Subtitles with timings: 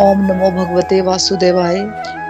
[0.00, 1.80] ओम नमो भगवते वासुदेवाय।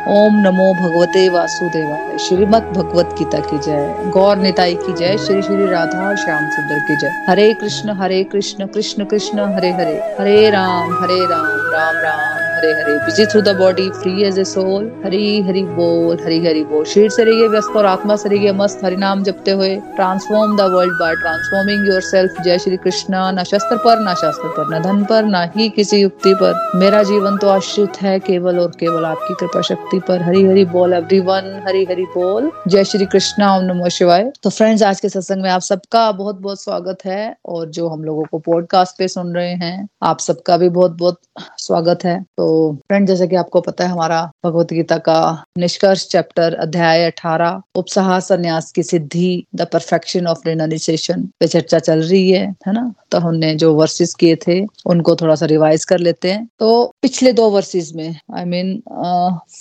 [0.08, 5.66] ओम नमो भगवते वासुदेवाय। श्रीमद भगवत गीता की जय। गौर निताई की जय। श्री श्री
[5.66, 10.16] राधा श्याम सुंदर की जय। Hare Krishna Hare Krishna Krishna Krishna, Hare Hare.
[10.20, 12.39] Hare Ram Hare Ram Ram Ram.
[12.60, 16.62] Hare Hare busy through the body free as a soul Hari Hari बोल, हरी हरि
[16.64, 20.56] बोल। शरीर से रहिए, व्यस्त और आत्मा से रहिए, मस्त हरि नाम जपते हुए। Transform
[20.56, 24.82] the world by transforming yourself जय श्री कृष्ण। न शस्त्र पर, न शास्त्र पर, न
[24.82, 29.04] धन पर, न ही किसी युक्ति पर। मेरा जीवन तो आश्रित है केवल और केवल
[29.04, 33.44] आपकी कृपा शक्ति पर। हरी हरी बोल एवरी वन हरी हरि बोल। जय श्री कृष्ण।
[33.44, 37.36] ओम नमो शिवाय। तो फ्रेंड्स आज के सत्संग में आप सबका बहुत बहुत स्वागत है
[37.46, 41.20] और जो हम लोगों को पॉडकास्ट पे सुन रहे हैं, आप सबका भी बहुत बहुत
[41.58, 42.49] स्वागत है। तो
[42.88, 48.18] फ्रेंड, जैसे कि आपको पता है, हमारा भगवत गीता का निष्कर्ष, चैप्टर अध्याय अठारह उपसाह
[48.20, 52.92] संन्यास की सिद्धि द परफेक्शन ऑफ़ रिनाइजेशन पे चर्चा चल रही है है ना?
[53.10, 57.32] तो हमने जो वर्सेस किए थे, उनको थोड़ा सा रिवाइज कर लेते हैं। तो पिछले
[57.32, 58.82] दो वर्सेस में आई मीन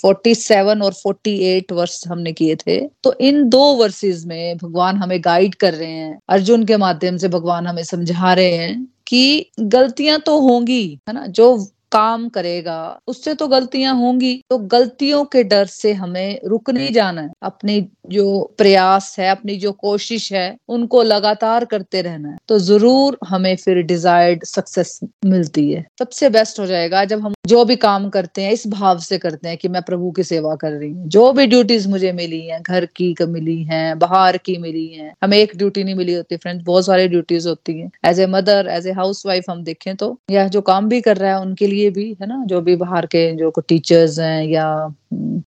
[0.02, 4.96] फोर्टी सेवन और फोर्टी एट वर्ष हमने किए थे। तो इन दो वर्सेस में भगवान
[4.96, 9.50] हमें गाइड कर रहे हैं। अर्जुन के माध्यम से भगवान हमें समझा रहे हैं कि
[9.60, 11.26] गलतियाँ तो होंगी, है ना?
[11.26, 16.92] जो काम करेगा उससे तो गलतियाँ होंगी। तो गलतियों के डर से हमें रुक नहीं
[16.92, 18.26] जाना है। अपनी जो
[18.58, 23.82] प्रयास है अपनी जो कोशिश है उनको लगातार करते रहना है। तो ज़रूर हमें फिर
[23.84, 28.52] डिजायर्ड सक्सेस मिलती है। सबसे बेस्ट हो जाएगा जब हम जो भी काम करते हैं
[28.52, 31.46] इस भाव से करते हैं कि मैं प्रभु की सेवा कर रही हूँ। जो भी
[31.46, 35.84] ड्यूटीज़ मुझे मिली हैं घर की मिली हैं बाहर की मिली हैं हमें एक ड्यूटी
[35.84, 39.22] नहीं मिली होती फ्रेंड्स बहुत सारी ड्यूटीज़ होती हैं। As a mother as a house
[39.48, 42.26] हम देखें तो यह जो काम भी कर रहा है उनके लिए लिए भी है
[42.28, 42.44] ना?
[42.46, 44.66] जो भी बाहर के जो टीचर्स हैं या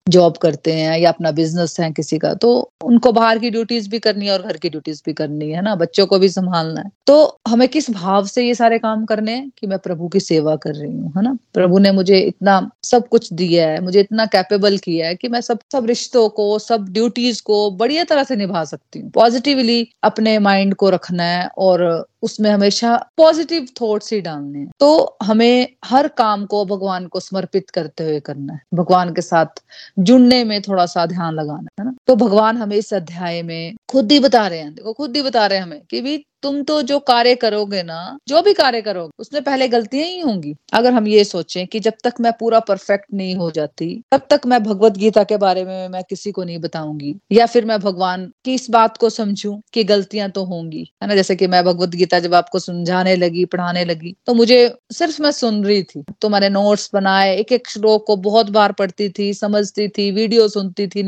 [0.08, 3.98] जॉब करते हैं या अपना बिज़नेस है किसी का तो उनको बाहर की ड्यूटीज़ भी
[3.98, 5.75] करनी है और घर की ड्यूटीज़ भी करनी है ना?
[5.75, 9.50] बच्चों को भी संभालना है। तो हमें किस भाव से ये सारे काम करने हैं
[9.59, 11.37] कि मैं प्रभु की सेवा कर रही हूँ, है ना?
[11.54, 15.41] प्रभु ने मुझे इतना सब कुछ दिया है, मुझे इतना कैपेबल किया है कि मैं
[15.41, 20.38] सब सब रिश्तों को, सब ड्यूटीज़ को बढ़िया तरह से निभा सकती हूँ। पॉजिटिवली अपने
[20.38, 26.09] माइंड को रखना है और उसमें हमेशा पॉजिटिव थॉट्स ही डालने हैं। तो हमें हर
[26.09, 29.50] काम को भगवान को समर्पित करते हुए करना है। भगवान के साथ
[29.99, 31.94] जुड़ने में थोड़ा सा ध्यान लगाना, है ना?
[32.06, 35.47] तो भगवान हमें इस अध्याय में खुद ही बता रहे हैं, देखो, खुद ही बता
[35.47, 39.11] रहे हैं हमें कि भी तुम तो जो कार्य करोगे ना, जो भी कार्य करोगे,
[39.19, 43.05] उसमें पहले गलतियाँ ही होंगी। अगर हम ये सोचें कि जब तक मैं पूरा परफेक्ट
[43.15, 46.59] नहीं हो जाती, तब तक मैं भगवत गीता के बारे में मैं किसी को नहीं
[46.59, 51.09] बताऊँगी। या फिर मैं भगवान की इस बात को समझूं कि गलतियाँ तो होंगी, है
[51.09, 51.15] ना?
[51.15, 55.31] जैसे कि मैं भगवत गीता जब आपको समझाने लगी, पढ़ाने लगी तो मुझे सिर्फ़ मैं
[55.33, 59.33] सुन रही थी। तो मैंने नोट्स बनाए एक एक श्लोक को बहुत बार पढ़ती थी,
[59.34, 61.03] समझती थी वीडियो सुनती थी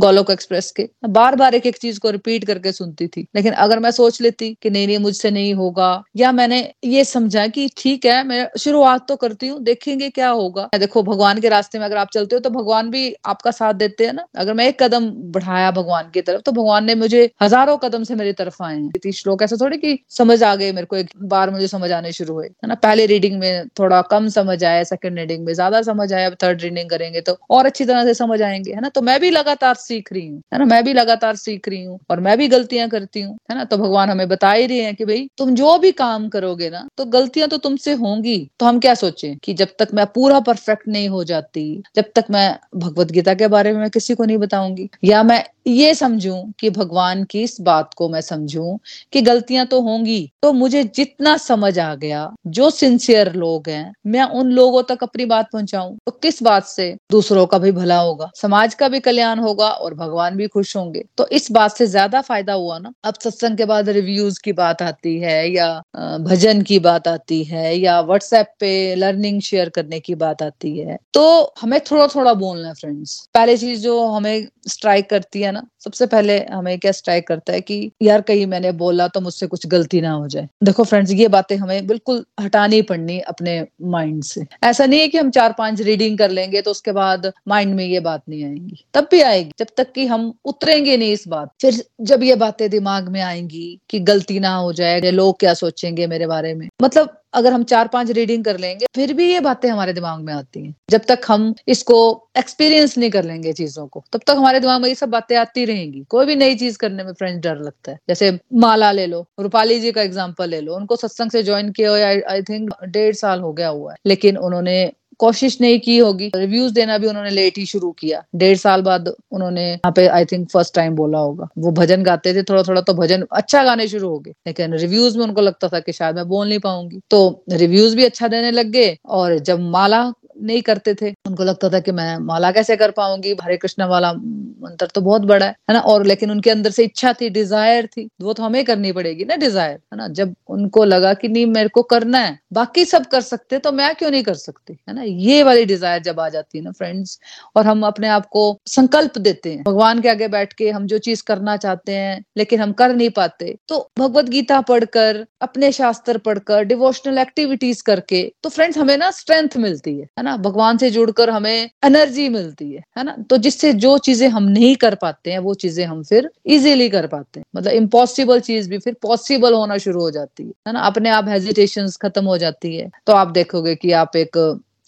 [0.00, 3.78] गोलोक एक्सप्रेस के। बार बार एक एक चीज़ को रिपीट करके सुनती थी। लेकिन अगर
[3.78, 8.06] मैं सोच लेती कि नहीं नहीं, मुझसे नहीं होगा। या मैंने ये समझा कि ठीक
[8.06, 11.96] है, मैं शुरुआत तो करती हूँ, देखेंगे क्या होगा। देखो, भगवान के रास्ते में अगर
[11.96, 15.10] आप चलते हो तो भगवान भी आपका साथ देते हैं ना। अगर मैं एक कदम
[15.32, 19.10] बढ़ाया भगवान की तरफ़ तो भगवान ने मुझे हज़ारों कदम से मेरी तरफ़ आए हैं।
[19.14, 22.34] श्लोक ऐसा थोड़ी कि समझ आ गए मेरे को, एक बार मुझे समझ आने शुरू
[22.34, 22.74] हुए। है ना?
[22.76, 26.90] पहले रीडिंग में थोड़ा कम समझ आया सेकंड रीडिंग में ज़्यादा समझ आया थर्ड रीडिंग
[26.90, 28.88] करेंगे तो और अच्छी तरह से समझ आएँगे। है ना?
[28.88, 30.64] तो मैं भी लगातार सीख रही हूँ। है ना?
[30.64, 33.64] मैं भी लगातार सीख रही हूँ और मैं भी गलतियाँ करती हूँ। है ना?
[33.64, 36.86] तो भगवान हमें बता ही रहे हैं कि भाई, तुम जो भी काम करोगे ना
[36.98, 40.88] तो गलतियाँ तो तुमसे होंगी। तो हम क्या सोचे कि जब तक मैं पूरा परफेक्ट
[40.88, 44.88] नहीं हो जाती, जब तक मैं भगवत गीता के बारे में किसी को नहीं बताऊँगी,
[45.04, 48.76] या मैं ये समझूं कि भगवान की इस बात को मैं समझूं
[49.12, 54.22] कि गलतियाँ तो होंगी तो मुझे जितना समझ आ गया, जो सिंसियर लोग हैं, मैं
[54.32, 56.94] उन लोगों तक अपनी बात पहुंचाऊं। तो किस बात से?
[57.10, 61.04] दूसरों का भी भला होगा, समाज का भी कल्याण होगा और भगवान भी खुश होंगे।
[61.18, 62.92] तो इस बात से ज़्यादा फ़ायदा हुआ ना?
[63.04, 65.72] अब सत्संग के बाद रिव्यूज़ की बात आती है या
[66.20, 70.98] भजन की बात आती है या व्हाट्सएप पे लर्निंग शेयर करने की बात आती है।
[71.14, 75.66] तो हमें थोड़ा थोड़ा बोलना है फ्रेंड्स पहले चीज़ जो हमें स्ट्राइक करती है ना,
[75.84, 79.66] सबसे पहले हमें क्या स्ट्राइक करता है कि यार कहीं मैंने बोला तो मुझसे कुछ
[79.66, 84.44] गलती ना हो जाए। देखो फ्रेंड्स ये बातें हमें बिल्कुल हटानी पड़नी अपने माइंड से।
[84.64, 87.84] ऐसा नहीं है कि हम चार पाँच रीडिंग कर लेंगे तो उसके बाद माइंड में
[87.84, 91.50] ये बात नहीं आएँगी। तब भी आएगी, जब तक कि हम उतरेंगे नहीं इस बात।
[91.62, 96.06] फिर जब ये बातें दिमाग में आएँगी कि गलती ना हो जाए लोग क्या सोचेंगे
[96.06, 99.68] मेरे बारे में। मतलब अगर हम चार पाँच रीडिंग कर लेंगे, फिर भी ये बातें
[99.68, 101.98] हमारे दिमाग में आती हैं। जब तक हम इसको
[102.38, 105.64] एक्सपीरियंस नहीं कर लेंगे चीज़ों को, तब तक हमारे दिमाग में ये सब बातें आती
[105.64, 109.26] रहेंगी। कोई भी नई चीज़ करने में फ्रेंड्स डर लगता है। जैसे माला ले लो,
[109.40, 113.14] रूपाली जी का एग्ज़ाम्पल ले लो। उनको सत्संग से ज्वाइन किया हुआ आई थिंक डेढ़
[113.14, 117.30] साल हो गया हुआ है। लेकिन उन्होंने कोशिश नहीं की होगी। रिव्यूज़ देना भी उन्होंने
[117.30, 121.18] लेट ही शुरू किया। डेढ़ साल बाद उन्होंने यहाँ पे आई थिंक फ़र्स्ट टाइम बोला
[121.18, 124.74] होगा। वो भजन गाते थे थोड़ा थोड़ा तो भजन अच्छा गाने शुरू हो गए। लेकिन
[124.74, 128.28] रिव्यूज़ में उनको लगता था कि शायद मैं बोल नहीं पाऊँगी। तो रिव्यूज़ भी अच्छा
[128.28, 130.12] देने लग गए और जब माला
[130.42, 133.34] नहीं करते थे, उनको लगता था कि मैं माला कैसे कर पाऊँगी?
[133.42, 135.80] हरे कृष्ण वाला मंत्र तो बहुत बड़ा है है ना?
[135.80, 139.36] और लेकिन उनके अंदर से इच्छा थी डिज़ायर थी। वो तो हमें करनी पड़ेगी ना
[139.36, 140.08] डिज़ायर है ना?
[140.08, 143.94] जब उनको लगा कि नहीं, मेरे को करना है बाकी सब कर सकते तो मैं
[143.94, 144.76] क्यों नहीं कर सकती?
[144.88, 145.02] है ना?
[145.02, 147.18] ये वाली डिज़ायर जब आ जाती है ना फ्रेंड्स
[147.56, 150.98] और हम अपने आप को संकल्प देते हैं। भगवान के आगे बैठ के हम जो
[150.98, 156.18] चीज़ करना चाहते हैं, लेकिन हम कर नहीं पाते तो भगवत गीता पढ़कर, अपने शास्त्र
[156.18, 160.36] पढ़कर डिवोशनल एक्टिविटीज़ करके तो फ्रेंड्स हमें ना स्ट्रेंथ मिलती है। है ना?
[160.36, 163.16] भगवान से जुड़कर हमें एनर्जी मिलती है। है ना?
[163.30, 167.06] तो जिससे जो चीज़ें हम नहीं कर पाते हैं, वो चीज़ें हम फिर इजीली कर
[167.06, 170.80] पाते हैं। मतलब इम्पॉसिबल चीज़ भी फिर पॉसिबल होना शुरू हो जाती है। ना?
[170.80, 174.38] अपने आप हेजिटेशन खत्म हो। जाती है। तो आप देखोगे कि आप एक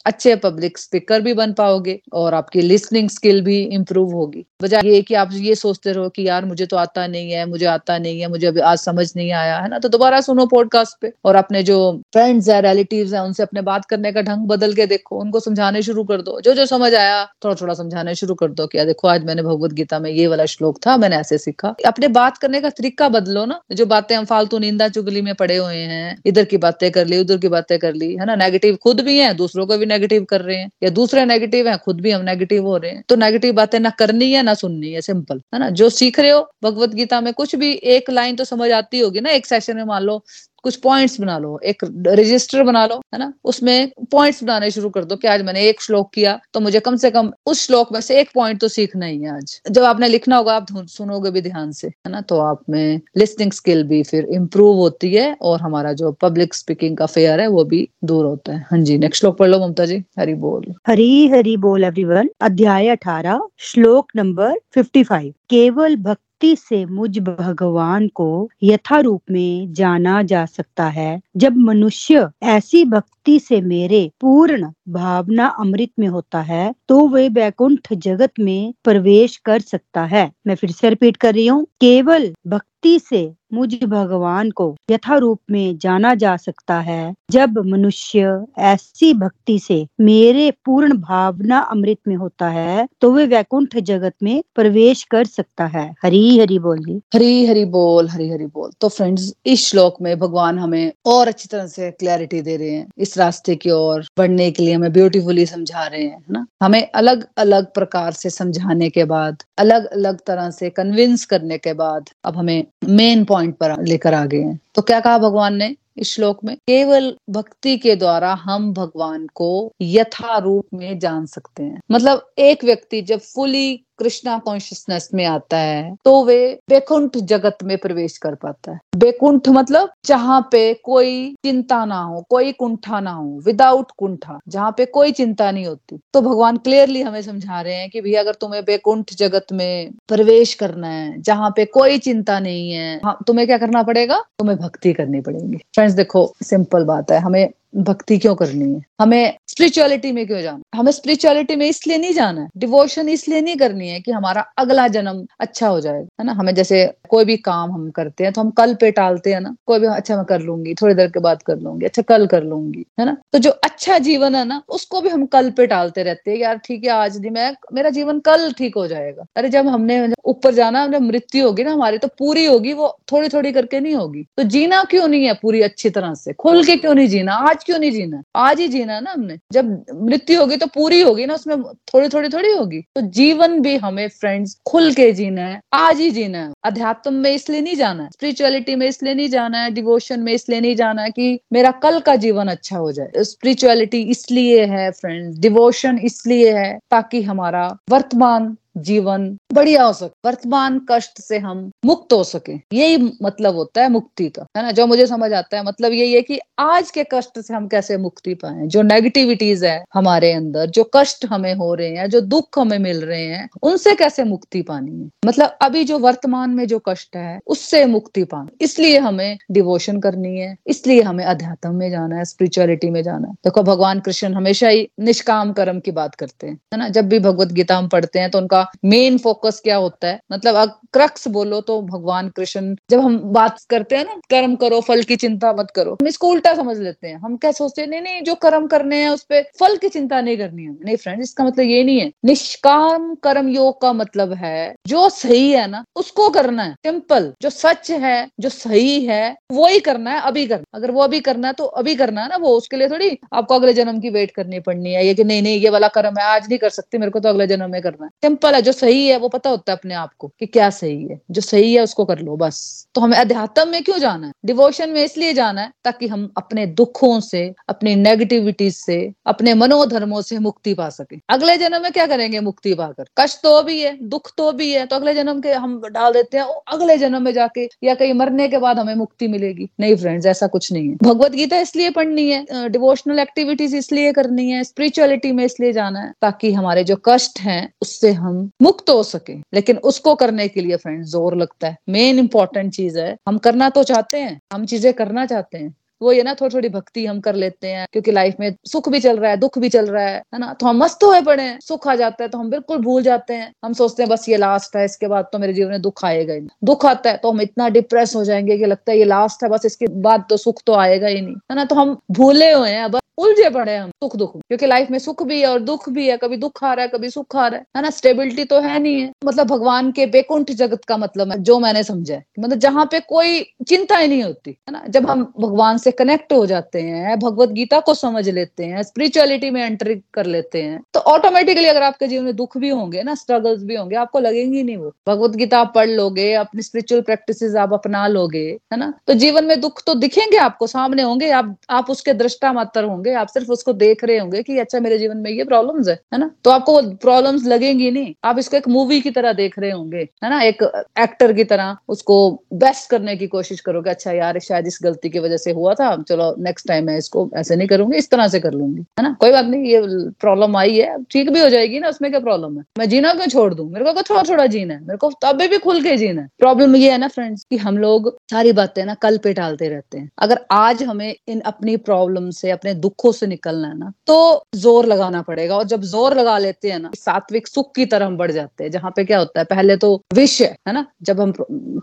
[0.07, 5.03] अच्छे पब्लिक स्पीकर भी बन पाओगे और आपकी लिसनिंग स्किल भी इम्प्रूव होगी। बजाय ये
[5.03, 8.21] कि आप ये सोचते रहो कि यार मुझे तो आता नहीं है, मुझे आता नहीं
[8.21, 9.79] है, मुझे अभी आज समझ नहीं आया, है ना?
[9.79, 13.85] तो दोबारा सुनो पॉडकास्ट पे और अपने जो फ्रेंड्स है रिलेटिव है, उनसे अपने बात
[13.85, 17.25] करने का ढंग बदल के देखो, उनको समझाने शुरू कर दो। जो जो समझ आया
[17.45, 20.45] थोड़ा थोड़ा समझाने शुरू कर दो कि देखो, आज मैंने भगवत गीता में ये वाला
[20.45, 24.25] श्लोक था, मैंने ऐसे सीखा। अपने बात करने का तरीका बदलो ना। जो बातें हम
[24.25, 27.79] फालतू नींदा चुगली में पड़े हुए हैं, इधर की बातें कर ली, उधर की बातें
[27.79, 28.37] कर ली, है ना?
[28.37, 31.77] नेगेटिव खुद भी है, दूसरों को भी नेगेटिव कर रहे हैं, या दूसरे नेगेटिव है,
[31.79, 34.93] खुद भी हम नेगेटिव हो रहे हैं। तो नेगेटिव बातें ना करनी है ना सुननी
[34.93, 35.71] है सिंपल है ना?
[35.73, 39.21] जो सीख रहे हो, भगवत गीता में कुछ भी एक लाइन तो समझ आती होगी
[39.21, 40.23] ना, एक सेशन में मान लो
[40.67, 43.33] कुछ पॉइंट्स बना लो, एक रजिस्टर बना लो, है ना?
[43.45, 46.97] उसमें पॉइंट्स बनाने शुरू कर दो कि आज मैंने एक श्लोक किया तो मुझे कम
[46.97, 50.09] से कम उस श्लोक में से एक पॉइंट तो सीखना ही है आज। जब आपने
[50.09, 52.21] लिखना होगा, आप सुनोगे भी ध्यान से, है ना?
[52.21, 56.97] तो आप में लिस्निंग स्किल भी फिर इम्प्रूव होती है और हमारा जो पब्लिक स्पीकिंग
[56.97, 59.87] का फेयर है, वो भी दूर होता है। हाँ जी नेक्स्ट श्लोक पढ़ लो ममता
[59.87, 66.21] जी। हरी बोल। हरी हरी बोल एवरीवन अध्याय अठारह, श्लोक नंबर फिफ्टी फाइव केवल भक्त
[66.41, 68.27] भक्ति से मुझ भगवान को
[68.63, 75.47] यथा रूप में जाना जा सकता है। जब मनुष्य ऐसी भक्ति से मेरे पूर्ण भावना
[75.61, 80.71] अमृत में होता है तो वे बैकुंठ जगत में प्रवेश कर सकता है। मैं फिर
[80.73, 86.15] से रिपीट कर रही हूँ, केवल भक्ति से मुझ भगवान को यथा रूप में जाना
[86.15, 92.87] जा सकता है। जब मनुष्य ऐसी भक्ति से मेरे पूर्ण भावना अमृत में होता है
[93.01, 97.65] तो वे वैकुंठ जगत में प्रवेश कर सकता है। हरी हरी बोल जी। हरी हरी
[97.67, 101.91] बोल, हरी हरी बोल। तो फ्रेंड्स इस श्लोक में भगवान हमें और अच्छी तरह से
[101.91, 106.05] क्लैरिटी दे रहे हैं। इस रास्ते की ओर बढ़ने के लिए हमें ब्यूटीफुली समझा रहे
[106.05, 106.47] हैं ना?
[106.63, 111.73] हमें अलग अलग प्रकार से समझाने के बाद, अलग अलग तरह से कन्विंस करने के
[111.73, 115.77] बाद अब हमें मेन पॉइंट पर लेकर आ गए हैं। तो क्या कहा भगवान ने
[115.97, 116.57] इस श्लोक में?
[116.57, 122.65] केवल भक्ति के द्वारा हम भगवान को यथा रूप में जान सकते हैं। मतलब एक
[122.65, 126.39] व्यक्ति जब फुली कृष्णा कॉन्शियसनेस में आता है तो वे
[126.69, 132.25] बेकुंठ जगत में प्रवेश कर पाता है। बेकुंठ मतलब जहाँ पे कोई चिंता ना हो
[132.31, 137.03] कोई कुंठा ना हो विदाउट कुंठा जहाँ पे कोई चिंता नहीं होती। तो भगवान क्लियरली
[137.03, 141.51] हमें समझा रहे हैं कि भैया अगर तुम्हें बेकुंठ जगत में प्रवेश करना है जहाँ
[141.51, 144.19] पे कोई चिंता नहीं है हाँ, तुम्हें क्या करना पड़ेगा?
[144.39, 148.81] तुम्हें भक्ति करनी पड़ेगी। फ्रेंड्स देखो सिंपल बात है। हमें भक्ति क्यों करनी है?
[149.01, 150.79] हमें स्पिरिचुअलिटी में क्यों जाना?
[150.79, 154.87] हमें स्पिरिचुअलिटी में इसलिए नहीं जाना है। डिवोशन इसलिए नहीं करनी है कि हमारा अगला
[154.89, 156.33] जन्म अच्छा हो जाएगा है ना?
[156.33, 159.55] हमें जैसे कोई भी काम हम करते हैं तो हम कल पे टालते हैं ना,
[159.67, 162.43] कोई भी अच्छा मैं कर लूँगी, थोड़ी देर के बाद कर लूँगी अच्छा कल कर
[162.43, 163.17] लूँगी है ना?
[163.33, 166.57] तो जो अच्छा जीवन है ना, उसको भी हम कल पे टालते रहते हैं, यार,
[166.57, 170.55] ठीक है, आज नहीं, मैं, मेरा जीवन कल ठीक हो जाएगा। अरे, जब हमने ऊपर
[170.55, 174.23] जाना हमने मृत्यु होगी ना हमारी तो पूरी होगी, वो थोड़ी थोड़ी करके नहीं होगी।
[174.37, 176.33] तो जीना क्यों नहीं है पूरी अच्छी तरह से?
[176.33, 177.35] खुल के क्यों नहीं जीना?
[177.35, 178.23] आज क्यों नहीं जीना?
[178.37, 182.29] आज ही जीना ना हमने। जब मृत्यु होगी तो पूरी होगी ना, उसमें थोड़ी थोड़ी
[182.29, 186.53] थोड़ी होगी। तो जीवन भी हमें फ्रेंड्स खुल के जीना है, आज ही जीना है।
[186.65, 190.61] अध्यात्म में इसलिए नहीं जाना है स्पिरिचुअलिटी में इसलिए नहीं जाना है डिवोशन में इसलिए
[190.61, 195.39] नहीं जाना है कि मेरा कल का जीवन अच्छा हो जाए। स्पिरिचुअलिटी इसलिए है फ्रेंड्स
[195.39, 202.13] डिवोशन इसलिए है ताकि हमारा वर्तमान जीवन बढ़िया हो सके, वर्तमान कष्ट से हम मुक्त
[202.13, 204.71] हो सके। यही मतलब होता है मुक्ति का, है ना?
[204.71, 207.97] जो मुझे समझ आता है मतलब यही है कि आज के कष्ट से हम कैसे
[207.97, 212.59] मुक्ति पाए। जो नेगेटिविटीज है हमारे अंदर, जो कष्ट हमें हो रहे हैं, जो दुख
[212.59, 215.11] हमें मिल रहे हैं, उनसे कैसे मुक्ति पानी है?
[215.27, 220.39] मतलब अभी जो वर्तमान में जो कष्ट है, उससे मुक्ति पानी। इसलिए हमें डिवोशन करनी
[220.39, 224.69] है, इसलिए हमें अध्यात्म में जाना है स्पिरिचुअलिटी में जाना है। देखो, भगवान कृष्ण हमेशा
[224.69, 226.89] ही निष्काम कर्म की बात करते हैं, है ना?
[226.89, 230.21] जब भी भगवत गीता हम पढ़ते हैं तो उनका मेन फोकस क्या होता है?
[230.33, 235.03] मतलब क्रक्स बोलो तो भगवान कृष्ण, जब हम बात करते हैं ना, कर्म करो, फल
[235.03, 238.01] की चिंता मत करो। हम इसको उल्टा समझ लेते हैं। हम क्या सोचते हैं, नहीं
[238.01, 241.23] नहीं, जो कर्म करने हैं, उस पर फल की चिंता नहीं करनी है। नहीं फ्रेंड
[241.23, 245.85] इसका मतलब ये नहीं है। निष्काम कर्म योग का मतलब है, जो सही है ना,
[245.97, 250.47] उसको करना है। सिंपल जो सच है, जो सही है वो ही करना है, अभी
[250.47, 253.19] करना अगर वो अभी करना है तो अभी करना है ना, वो उसके लिए थोड़ी
[253.33, 256.19] आपको अगले जन्म की वेट करनी पड़नी है। ये कि नहीं नहीं, ये वाला कर्म
[256.19, 258.63] है आज नहीं कर सकती, मेरे को तो अगले जन्म में करना है। सिंपल है
[258.63, 261.41] जो सही है, वो पता होता है अपने आप को कि क्या सही है। जो
[261.41, 264.33] सही है, उसको कर लो, बस। तो हमें अध्यात्म में क्यों जाना है?
[264.45, 270.21] डिवोशन में इसलिए जाना है ताकि हम अपने दुखों से, अपनी नेगेटिविटी से, अपने मनोधर्मों
[270.23, 273.05] से मुक्ति पा सके। अगले जन्म में क्या करेंगे मुक्ति पाकर?
[273.19, 276.39] कष्ट तो भी है, दुख तो भी है तो अगले जन्म के हम डाल देते
[276.39, 280.27] हैं अगले जन्म में जाके या कहीं मरने के बाद हमें मुक्ति मिलेगी। नहीं फ्रेंड्स
[280.27, 285.33] ऐसा कुछ नहीं है। भगवत गीता इसलिए पढ़नी है डिवोशनल एक्टिविटीज़ इसलिए करनी है स्पिरिचुअलिटी
[285.33, 289.77] में इसलिए जाना है ताकि हमारे जो कष्ट हैं, उससे हम मुक्त हो सके। लेकिन
[289.85, 293.83] उसको करने के लिए फ्रेंड ज़ोर लगता है। मेन इंपॉर्टेंट चीज़ है, हम करना तो
[293.85, 297.35] चाहते हैं, हम चीज़ें करना चाहते हैं। वो ये ना थोड़ी थोड़ी भक्ति हम कर
[297.35, 300.17] लेते हैं, क्योंकि लाइफ में सुख भी चल रहा है, दुख भी चल रहा है
[300.35, 300.53] है ना?
[300.53, 303.35] तो हम मस्त हुए पड़े हैं, सुख आ जाता है तो हम बिल्कुल भूल जाते
[303.35, 306.05] हैं। हम सोचते हैं, बस ये लास्ट है, इसके बाद तो मेरे जीवन में दुख
[306.05, 308.99] आएगा ही नहीं। दुख आता है तो हम इतना डिप्रेस हो जाएँगे कि लगता है
[308.99, 311.65] ये लास्ट है, बस इसके बाद तो सुख तो आएगा ही नहीं, है ना?
[311.65, 315.23] तो हम भूले हुए हैं, अब उलझे पड़े हम, सुख दुख क्योंकि लाइफ में सुख
[315.23, 317.59] भी है और दुख भी है, कभी दुख आ रहा है, कभी सुख आ रहा
[317.59, 317.91] है। है ना?
[317.91, 321.83] स्टेबिलिटी तो है नहीं है। मतलब भगवान के बेकुंठ जगत का मतलब है, जो मैंने
[321.85, 324.83] समझा है। मतलब जहाँ पे कोई चिंता ही नहीं होती, है ना?
[324.89, 329.51] जब हम भगवान से कनेक्ट हो जाते हैं, भगवत गीता को समझ लेते हैं स्पिरिचुअलिटी
[329.51, 333.15] में एंट्री कर लेते हैं तो ऑटोमेटिकली अगर आपके जीवन में दुख भी होंगे, ना?
[333.15, 337.57] स्ट्रगल्स भी होंगे, आपको लगेंगे नहीं वो। भगवत गीता आप पढ़ लोगे, अपनी स्पिरिचुअल प्रैक्टिस
[337.57, 338.93] आप अपना लोगे, है ना?
[339.07, 343.06] तो जीवन में दुख तो दिखेंगे आपको, सामने होंगे, आप आप उसके दृष्टा मात्र होंगे।
[343.07, 345.99] होंगे, आप सिर्फ़ उसको देख रहे होंगे कि अच्छा मेरे जीवन में ये प्रॉब्लम्स है
[346.15, 346.31] है ना?
[346.45, 350.31] तो आपको प्रॉब्लम्स लगेंगी नहीं। आप इसको एक मूवी की तरह देख रहे होंगे, है
[350.31, 350.41] ना?
[350.43, 350.63] एक
[350.99, 352.17] एक्टर की तरह उसको
[352.55, 355.95] बेस्ट करने की कोशिश करोगे अच्छा यार, शायद इस गलती की वजह से हुआ था,
[356.03, 359.17] चलो नेक्स्ट टाइम मैं इसको ऐसे नहीं करूँगी, इस तरह से कर लूँगी, है ना?
[359.21, 359.81] कोई बात नहीं, ये
[360.21, 362.65] प्रॉब्लम आई है ठीक भी हो जाएगी ना, उसमें क्या प्रॉब्लम है?
[362.79, 363.71] मैं जीना क्यों छोड़ दूँ?
[363.71, 366.77] मेरे को थोड़ा थोड़ा जीना है, मेरे को अभी भी खुल के जीना है। प्रॉब्लम
[366.77, 370.11] ये है ना फ्रेंड्स की हम लोग सारी बातें ना कल पे टालते रहते हैं।
[370.19, 374.45] अगर आज हमें इन अपनी प्रॉब्लम से, अपने दुख दुखों से निकलना है ना तो
[374.55, 378.17] ज़ोर लगाना पड़ेगा। और जब ज़ोर लगा लेते हैं ना, सात्विक सुख की तरह हम
[378.17, 380.87] बढ़ जाते हैं। जहाँ पे क्या होता है, पहले तो विषय, है ना?
[381.03, 381.33] जब हम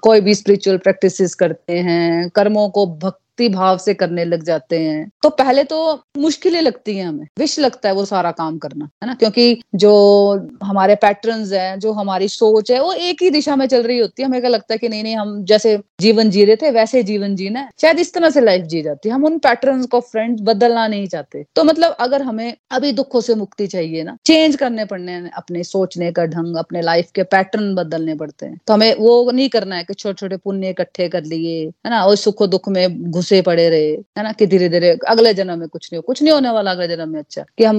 [0.03, 4.79] कोई भी स्पिरिचुअल प्रैक्टिस करते हैं, कर्मों को भक्त भक्ति भाव से करने लग जाते
[4.79, 8.85] हैं। तो पहले तो मुश्किलें लगती हैं हमें। विश लगता है वो सारा काम करना,
[8.85, 9.13] है ना?
[9.13, 9.93] क्योंकि जो
[10.63, 14.21] हमारे पैटर्न्स हैं, जो हमारी सोच है, वो एक ही दिशा में चल रही होती
[14.21, 17.03] है। हमें क्या लगता है कि नहीं नहीं, हम जैसे जीवन जी रहे थे, वैसे
[17.03, 19.99] जीवन जीना है। शायद इस तरह से लाइफ जी जाती है। हम उन पैटर्न को
[19.99, 24.55] फ्रेंड बदलना नहीं चाहते। तो मतलब अगर हमें अभी दुखों से मुक्ति चाहिए ना चेंज
[24.55, 28.95] करने पड़ने अपने सोचने का ढंग, अपने लाइफ के पैटर्न बदलने पड़ते हैं। तो हमें
[28.95, 32.03] वो नहीं करना है कि छोटे छोटे पुण्य इकट्ठे कर लिए, है ना?
[32.03, 35.67] और सुख दुख में घुसे पड़े रहे, है ना, कि धीरे धीरे अगले जन्म में
[35.67, 37.77] कुछ नहीं हो, कुछ नहीं होने वाला अगले जन्म में अच्छा कि हम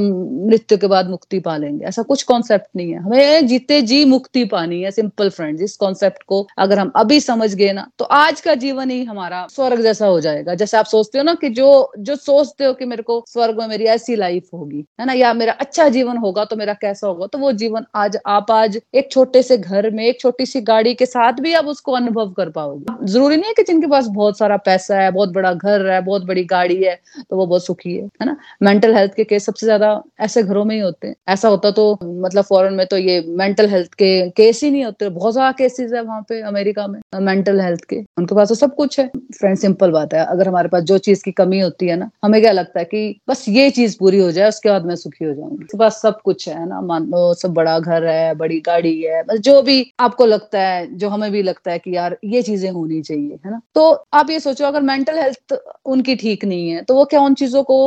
[0.49, 4.45] मृत्यु के बाद मुक्ति पा लेंगे। ऐसा कुछ कॉन्सेप्ट नहीं है। हमें जीते जी मुक्ति
[4.47, 8.41] पानी है सिंपल फ्रेंड्स इस कॉन्सेप्ट को अगर हम अभी समझ गए ना तो आज
[8.41, 11.93] का जीवन ही हमारा स्वर्ग जैसा हो जाएगा। जैसे आप सोचते हो ना कि जो
[12.01, 15.33] जो सोचते हो कि मेरे को स्वर्ग में मेरी ऐसी लाइफ होगी, है ना, या
[15.35, 19.11] मेरा अच्छा जीवन होगा तो मेरा कैसा होगा तो वो जीवन आज आप आज एक
[19.13, 22.51] छोटे से घर में, एक छोटी सी गाड़ी के साथ भी आप उसको अनुभव कर
[22.51, 26.01] पाओगे। ज़रूरी नहीं है कि जिनके पास बहुत सारा पैसा है, बहुत बड़ा घर है,
[26.03, 28.37] बहुत बड़ी गाड़ी है तो वो बहुत सुखी है है ना?
[28.63, 31.99] मेंटल हेल्थ के केस सबसे ज़्यादा ऐसे घरों में ही होते हैं। ऐसा होता तो
[32.03, 35.93] मतलब फॉरन में तो ये मेंटल हेल्थ के केस ही नहीं होते। बहुत ज़्यादा केसेस
[35.93, 39.07] है वहाँ पे अमेरिका में मेंटल हेल्थ के। उनके पास तो सब कुछ है।
[39.39, 42.41] फ्रेंड सिंपल बात है। अगर हमारे पास जो चीज़ की कमी होती है ना, हमें
[42.43, 45.33] क्या लगता है कि बस ये चीज़ पूरी हो जाए, उसके बाद मैं सुखी हो
[45.35, 45.65] जाऊँगी?
[45.65, 46.81] उसके पास सब कुछ है ना?
[46.81, 50.87] मान लो, सब बड़ा घर है, बड़ी गाड़ी है, बस जो भी आपको लगता है,
[50.97, 53.61] जो हमें भी लगता है कि यार, ये चीज़ें होनी चाहिए, है ना?
[53.75, 57.35] तो आप ये सोचो, अगर मेंटल हेल्थ उनकी ठीक नहीं है तो वो क्या उन
[57.35, 57.79] चीज़ों को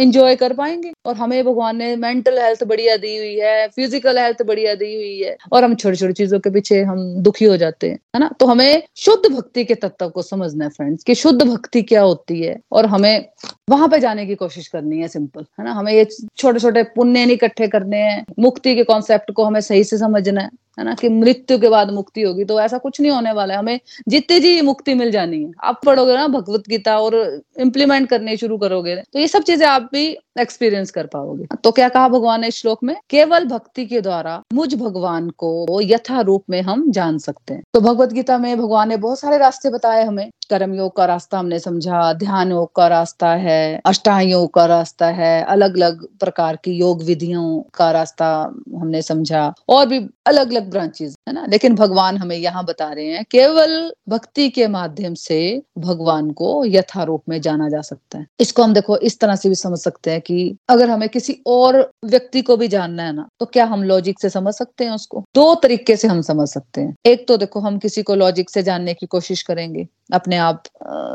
[0.00, 0.92] इंजॉय कर पाएँगे?
[1.06, 5.18] और हमें भगवान ने मेंटल हेल्थ बढ़िया दी हुई है फ़िज़िकल हेल्थ बढ़िया दी हुई
[5.18, 8.30] है, और हम छोटी छोटी चीज़ों के पीछे हम दुखी हो जाते हैं, है ना?
[8.40, 12.40] तो हमें शुद्ध भक्ति के तत्व को समझना है फ्रेंड्स कि शुद्ध भक्ति क्या होती
[12.42, 12.58] है?
[12.72, 13.28] और हमें
[13.70, 15.72] वहाँ पे जाने की कोशिश करनी है सिंपल है ना?
[15.72, 16.04] हमें ये
[16.36, 20.40] छोटे छोटे पुण्य नहीं इकट्ठे करने हैं, मुक्ति के कॉन्सेप्ट को हमें सही से समझना
[20.40, 20.94] है है ना?
[20.94, 24.38] कि मृत्यु के बाद मुक्ति होगी तो ऐसा कुछ नहीं होने वाला है, हमें जितने
[24.40, 27.14] जी मुक्ति मिल जानी है, आप पढ़ोगे ना, भगवत गीता और
[27.60, 30.06] इम्प्लीमेंट करने शुरू करोगे तो ये सब चीज़ें आप भी
[30.40, 32.94] एक्सपीरियंस कर पाओगे। तो क्या कहा भगवान ने श्लोक में?
[33.10, 37.80] केवल भक्ति के द्वारा मुझ भगवान को यथा रूप में हम जान सकते हैं। तो
[37.80, 41.58] भगवत गीता में भगवान ने बहुत सारे रास्ते बताए हमें। कर्म योग का रास्ता हमने
[41.58, 46.72] समझा ध्यान योग का रास्ता है अष्टांग योग का रास्ता है अलग अलग प्रकार की
[46.72, 48.28] योग विधियों का रास्ता
[48.76, 51.46] हमने समझा। और भी अलग अलग ब्रांचेस है ना?
[51.48, 55.40] लेकिन भगवान हमें यहाँ बता रहे हैं, केवल भक्ति के माध्यम से
[55.78, 59.54] भगवान को यथारूप में जाना जा सकता है। इसको हम देखो, इस तरह से भी
[59.54, 63.46] समझ सकते हैं कि अगर हमें किसी और व्यक्ति को भी जानना है ना तो
[63.46, 65.24] क्या हम लॉजिक से समझ सकते हैं उसको?
[65.34, 68.62] दो तरीके से हम समझ सकते हैं। एक तो देखो, हम किसी को लॉजिक से
[68.62, 70.62] जानने की कोशिश करेंगे, अपने आप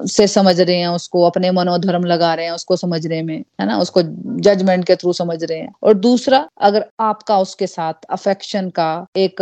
[0.07, 3.77] से समझ रहे हैं, उसको अपने मनोधर्म लगा रहे हैं, उसको समझने में, है ना?
[3.77, 4.01] उसको
[4.41, 9.41] जजमेंट के थ्रू समझ रहे हैं। और दूसरा, अगर आपका उसके साथ अफेक्शन का एक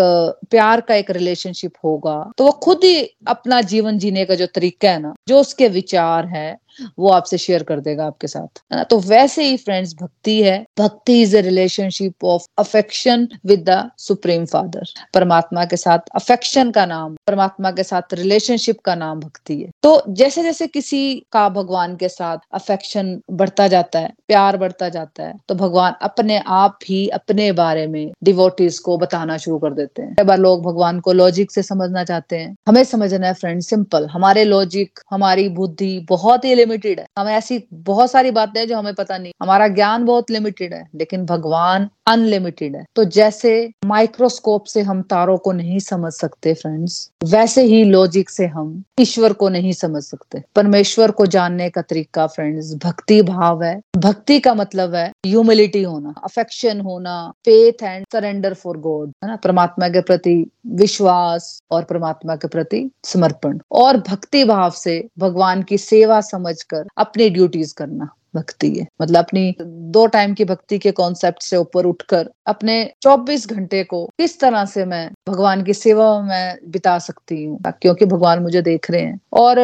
[0.49, 4.91] प्यार का एक रिलेशनशिप होगा तो वो खुद ही अपना जीवन जीने का जो तरीका
[4.91, 6.57] है ना, जो उसके विचार है
[6.99, 8.83] वो आपसे शेयर कर देगा आपके साथ, है ना?
[8.83, 14.45] तो वैसे ही फ्रेंड्स भक्ति है। भक्ति is a relationship of affection with the supreme
[14.45, 19.69] father परमात्मा के साथ अफेक्शन का नाम, परमात्मा के साथ रिलेशनशिप का नाम भक्ति है।
[19.83, 25.23] तो जैसे जैसे किसी का भगवान के साथ अफेक्शन बढ़ता जाता है, प्यार बढ़ता जाता
[25.23, 30.01] है तो भगवान अपने आप ही अपने बारे में डिवोटीज को बताना शुरू कर देते
[30.01, 33.61] हैं। कई बार लोग भगवान को लॉजिक से समझना चाहते हैं। हमें समझना है फ्रेंड
[33.61, 38.67] सिंपल हमारे लॉजिक हमारी बुद्धि बहुत ही लिमिटेड है। हमें ऐसी बहुत सारी बातें हैं
[38.67, 43.71] जो हमें पता नहीं। हमारा ज्ञान बहुत लिमिटेड है, लेकिन भगवान अनलिमिटेड है। तो जैसे
[43.85, 49.33] माइक्रोस्कोप से हम तारों को नहीं समझ सकते फ्रेंड्स वैसे ही लॉजिक से हम ईश्वर
[49.33, 54.53] को नहीं समझ सकते। परमेश्वर को जानने का तरीका फ्रेंड्स भक्ति भाव है। भक्ति का
[54.53, 59.35] मतलब है ह्यूमिलिटी होना अफेक्शन होना faith and surrender for God है ना?
[59.35, 60.35] परमात्मा के प्रति
[60.67, 67.29] विश्वास और परमात्मा के प्रति समर्पण। और भक्ति भाव से भगवान की सेवा समझकर अपनी
[67.29, 72.29] ड्यूटीज़ करना। भक्ति है। मतलब अपनी दो टाइम की भक्ति के कॉन्सेप्ट से ऊपर उठकर
[72.47, 77.59] अपने 24 घंटे को किस तरह से मैं भगवान की सेवा में बिता सकती हूँ
[77.81, 79.59] क्योंकि भगवान मुझे देख रहे हैं। और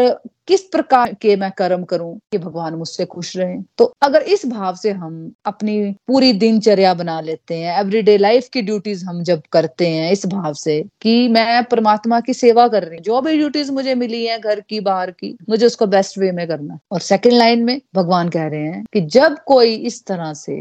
[0.49, 3.55] किस प्रकार के मैं कर्म करूँ कि भगवान मुझसे खुश रहे?
[3.77, 8.61] तो अगर इस भाव से हम अपनी पूरी दिनचर्या बना लेते हैं एवरीडे लाइफ की
[8.61, 12.95] ड्यूटीज़ हम जब करते हैं, इस भाव से कि मैं परमात्मा की सेवा कर रही
[12.95, 16.31] हूँ, जो भी ड्यूटीज़ मुझे मिली है घर की, बाहर की, मुझे उसको बेस्ट वे
[16.31, 20.33] में करना और सेकेंड लाइन में भगवान कह रहे हैं कि जब कोई इस तरह
[20.33, 20.57] से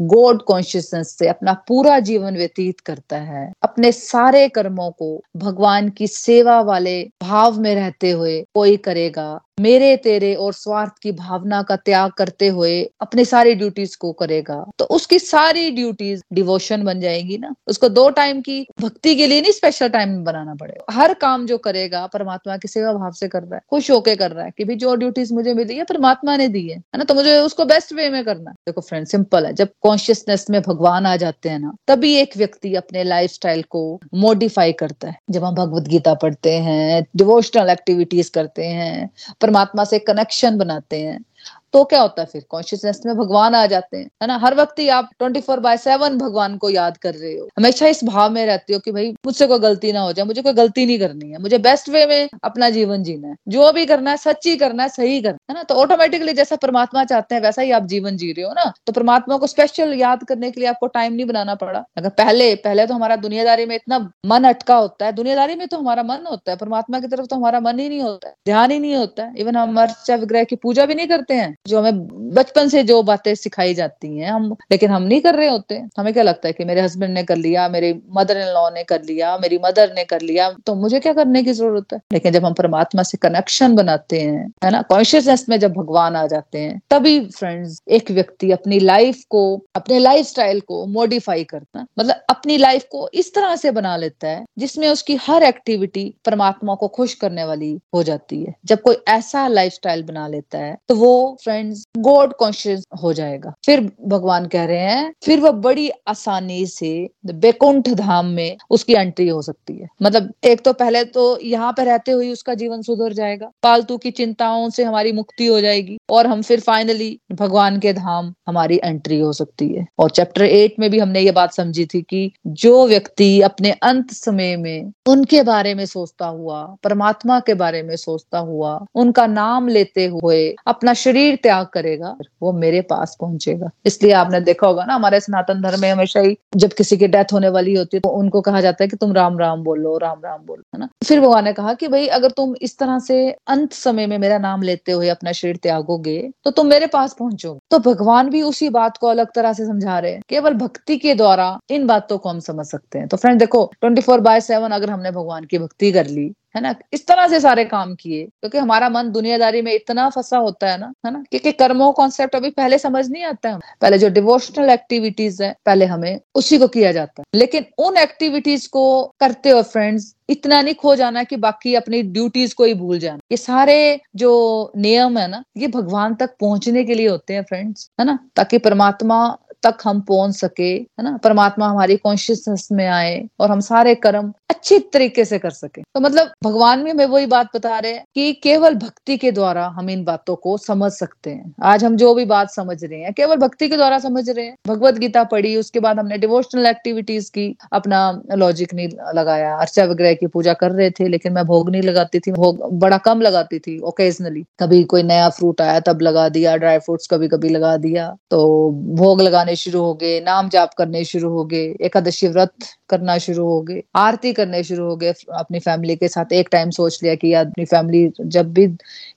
[0.00, 6.06] गॉड कॉन्शियसनेस से अपना पूरा जीवन व्यतीत करता है, अपने सारे कर्मों को भगवान की
[6.06, 11.62] सेवा वाले भाव में रहते हुए कोई करेगा が मेरे, तेरे और स्वार्थ की भावना
[11.62, 17.00] का त्याग करते हुए अपनी सारी ड्यूटीज़ को करेगा। तो उसकी सारी ड्यूटीज़ डिवोशन बन
[17.00, 21.14] जाएगी ना। उसको दो टाइम की भक्ति के लिए नहीं स्पेशल टाइम बनाना पड़ेगा। हर
[21.14, 24.44] काम जो करेगा, परमात्मा की सेवा भाव से कर रहा है, खुश होके कर रहा
[24.44, 27.04] है कि जो ड्यूटीज़ मुझे मिली है, परमात्मा ने दी है ना?
[27.04, 31.06] तो मुझे उसको बेस्ट वे में करना देखो फ्रेंड सिंपल है। जब कॉन्शियसनेस में भगवान
[31.06, 33.36] आ जाते हैं ना, तभी एक व्यक्ति अपने लाइफ
[33.70, 39.10] को मॉडिफाई करता है। जब हम भगवत गीता पढ़ते हैं डिवोशनल एक्टिविटीज़ करते हैं
[39.48, 41.24] परमात्मा से कनेक्शन बनाते हैं।
[41.72, 42.44] तो क्या होता है फिर?
[42.50, 44.36] कॉन्शियसनेस में भगवान आ जाते हैं, है ना?
[44.36, 47.86] हर वक्त ही आप ट्वेंटी फोर बाय सेवन भगवान को याद कर रहे हो। हमेशा
[47.86, 50.52] इस भाव में रहते हो कि भाई, मुझसे कोई गलती ना हो जाए, मुझे कोई
[50.52, 54.10] गलती नहीं करनी है, मुझे बेस्ट वे में अपना जीवन जीना है। जो भी करना
[54.10, 55.62] है, सच्ची करना है, सही करना है ना?
[55.62, 58.72] तो ऑटोमेटिकली जैसा परमात्मा चाहते हैं, वैसा ही आप जीवन जी रहे हो, ना?
[58.86, 62.54] तो परमात्मा को स्पेशल याद करने के लिए आपको टाइम नहीं बनाना पड़ा। अगर पहले
[62.54, 66.26] पहले तो हमारा दुनियादारी में इतना मन अटका होता है, दुनियादारी में तो हमारा मन
[66.30, 68.94] होता है, परमात्मा की तरफ़ तो हमारा मन ही नहीं होता है, ध्यान ही नहीं
[68.96, 72.68] होता है। इवन हम अर्चा विग्रह की पूजा भी नहीं करते हैं जो हमें बचपन
[72.68, 76.22] से जो बातें सिखाई जाती हैं, हम, लेकिन हम नहीं कर रहे होते। हमें क्या
[76.22, 79.36] लगता है कि मेरे हस्बैंड ने कर लिया, मेरे मदर इन लॉ ने कर लिया,
[79.38, 82.00] मेरी मदर ने कर लिया तो मुझे क्या करने की ज़रूरत है?
[82.12, 84.82] लेकिन जब हम परमात्मा से कनेक्शन बनाते हैं, है ना?
[84.82, 89.98] कॉन्शियसनेस में जब भगवान आ जाते हैं, तभी फ्रेंड्स एक व्यक्ति अपनी लाइफ को, अपने
[89.98, 94.88] लाइफ को मॉडिफाई करता मतलब अपनी लाइफ को इस तरह से बना लेता है, जिसमें
[94.88, 99.78] उसकी हर एक्टिविटी परमात्मा को खुश करने वाली हो जाती है। जब कोई ऐसा लाइफ
[99.88, 105.12] बना लेता है तो वो फ्रेंड्स गॉड कॉन्शियस हो जाएगा। फिर भगवान कह रहे हैं,
[105.24, 110.60] फिर वह बड़ी आसानी से बेकुंठ धाम में उसकी एंट्री हो सकती है। मतलब एक
[110.64, 114.84] तो पहले तो यहाँ पे रहते हुए उसका जीवन सुधर जाएगा। पालतू की चिंताओं से
[114.84, 119.68] हमारी मुक्ति हो जाएगी और हम फिर फाइनली भगवान के धाम हमारी एंट्री हो सकती
[119.68, 123.70] है। और चैप्टर एट में भी हमने ये बात समझी थी कि जो व्यक्ति अपने
[123.82, 129.26] अंत समय में उनके बारे में सोचता हुआ, परमात्मा के बारे में सोचता हुआ, उनका
[129.26, 134.84] नाम लेते हुए अपना शरीर त्याग करेगा, वो मेरे पास पहुंचेगा। इसलिए आपने देखा होगा
[134.84, 138.00] ना, हमारे सनातन धर्म में हमेशा ही जब किसी की डेथ होने वाली होती है
[138.00, 140.88] तो उनको कहा जाता है कि तुम राम राम बोलो, राम राम बोलो, है ना?
[141.04, 144.38] फिर भगवान ने कहा कि भाई, अगर तुम इस तरह से अंत समय में मेरा
[144.38, 148.68] नाम लेते हुए अपना शरीर त्यागोगे तो तुम मेरे पास पहुंचोगे। तो भगवान भी उसी
[148.70, 152.28] बात को अलग तरह से समझा रहे हैं। केवल भक्ति के द्वारा इन बातों को
[152.28, 155.58] हम समझ सकते हैं। तो फ्रेंड देखो ट्वेंटी फोर बाय सेवन अगर हमने भगवान की
[155.58, 156.74] भक्ति कर ली है ना?
[156.92, 160.78] इस तरह से सारे काम किए, क्योंकि हमारा मन दुनियादारी में इतना फंसा होता है
[160.80, 161.24] ना है ना?
[161.30, 165.84] क्योंकि कर्मों कॉन्सेप्ट अभी पहले समझ नहीं आता है। पहले जो डिवोशनल एक्टिविटीज़ है, पहले
[165.84, 170.74] हमें उसी को किया जाता है। लेकिन उन एक्टिविटीज़ को करते हो फ्रेंड्स इतना नहीं
[170.74, 175.28] खो जाना कि बाकी अपनी ड्यूटीज़ को ही भूल जाना। ये सारे जो नियम है
[175.28, 178.18] ना, ये भगवान तक पहुँचने के लिए होते हैं फ्रेंड्स है ना?
[178.36, 181.16] ताकि परमात्मा तक हम पहुँच सके, है ना?
[181.16, 186.00] परमात्मा हमारी कॉन्शियसनेस में आए और हम सारे कर्म अच्छी तरीके से कर सके। तो
[186.00, 189.90] मतलब भगवान में हमें वही बात बता रहे हैं कि केवल भक्ति के द्वारा हम
[189.90, 193.36] इन बातों को समझ सकते हैं। आज हम जो भी बात समझ रहे हैं, केवल
[193.36, 197.56] भक्ति के द्वारा समझ रहे हैं। भगवत गीता पढ़ी, उसके बाद हमने डिवोशनल एक्टिविटीज़ की,
[197.72, 201.82] अपना लॉजिक नहीं लगाया, अर्चा विग्रह की पूजा कर रहे थे, लेकिन मैं भोग नहीं
[201.82, 206.28] लगाती थी, भोग बड़ा कम लगाती थी ओकेजनली कभी कोई नया फ्रूट आया, तब लगा
[206.28, 210.74] दिया ड्राई फ्रूट्स कभी कभी लगा दिया तो भोग लगाने शुरू हो गए, नाम जाप
[210.74, 212.52] करने शुरू हो गए, एकादशी व्रत
[212.88, 216.70] करना शुरू हो गए, आरती करने शुरू हो गए, अपनी फैमिली के साथ एक टाइम
[216.70, 218.68] सोच लिया कि अपनी फैमिली जब भी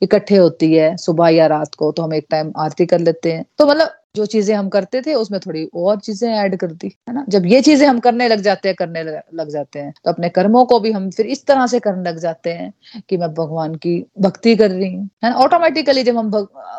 [0.01, 3.45] इकट्ठे होती है सुबह या रात को तो हम एक टाइम आरती कर लेते हैं।
[3.57, 7.13] तो मतलब जो चीज़ें हम करते थे, उसमें थोड़ी और चीज़ें ऐड कर दी है
[7.15, 7.23] ना?
[7.29, 10.63] जब ये चीज़ें हम करने लग जाते हैं, करने लग जाते हैं तो अपने कर्मों
[10.65, 12.71] को भी हम फिर इस तरह से करने लग जाते हैं
[13.09, 15.35] कि मैं भगवान की भक्ति कर रही हूँ, है ना?
[15.37, 16.29] ऑटोमेटिकली जब हम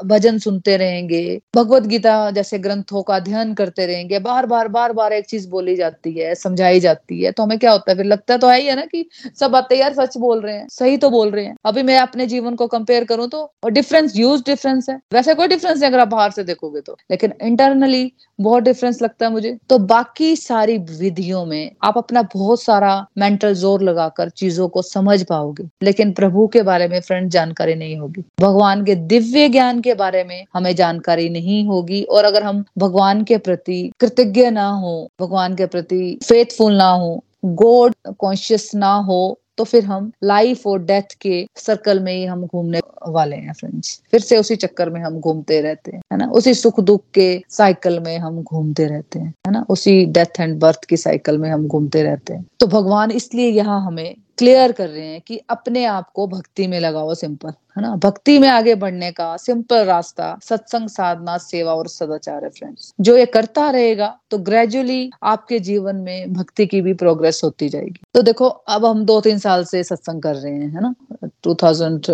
[0.06, 5.12] भजन सुनते रहेंगे, भगवत गीता जैसे ग्रंथों का अध्ययन करते रहेंगे, बार बार बार बार
[5.12, 7.96] एक चीज़ बोली जाती है, समझाई जाती है तो हमें क्या होता है?
[7.96, 9.04] फिर लगता तो है ही है ना कि
[9.40, 12.26] सब बातें यार सच बोल रहे हैं, सही तो बोल रहे हैं। अभी मैं अपने
[12.26, 16.08] जीवन को कंपेयर करूँ तो डिफरेंस यूज़ डिफरेंस है। वैसे कोई डिफरेंस नहीं, अगर आप
[16.08, 20.76] बाहर से देखोगे तो। लेकिन लेकिन इंटरनली बहुत डिफरेंस लगता है मुझे। तो बाकी सारी
[20.78, 26.46] विधियों में आप अपना बहुत सारा मेंटल ज़ोर लगाकर चीज़ों को समझ पाओगे। लेकिन प्रभु
[26.46, 30.74] के बारे में फ्रेंड जानकारी नहीं होगी। भगवान के दिव्य ज्ञान के बारे में हमें
[30.76, 36.18] जानकारी नहीं होगी। और अगर हम भगवान के प्रति कृतज्ञ ना हो, भगवान के प्रति
[36.24, 42.00] फेथफुल ना हो गॉड कॉन्शियस ना हो तो फिर हम लाइफ और डेथ के सर्कल
[42.00, 45.90] में ही हम घूमने वाले हैं फ्रेंड्स फिर से उसी चक्कर में हम घूमते रहते
[45.90, 46.26] हैं, है ना?
[46.26, 49.66] उसी सुख दुख के साइकिल में हम घूमते रहते हैं, है ना?
[49.68, 53.86] उसी डेथ एंड बर्थ की साइकिल में हम घूमते रहते हैं। तो भगवान इसलिए यहाँ
[53.86, 57.94] हमें क्लियर कर रहे हैं कि अपने आप को भक्ति में लगाओ सिंपल है ना?
[57.96, 63.16] भक्ति में आगे बढ़ने का सिंपल रास्ता सत्संग, साधना, सेवा और सदाचार है फ्रेंड्स जो
[63.16, 68.00] ये करता रहेगा तो ग्रेजुअली आपके जीवन में भक्ति की भी प्रोग्रेस होती जाएगी.
[68.14, 70.94] तो देखो, अब हम दो तीन साल से सत्संग कर रहे हैं, है ना?
[71.42, 72.06] टू थाउज़ेंड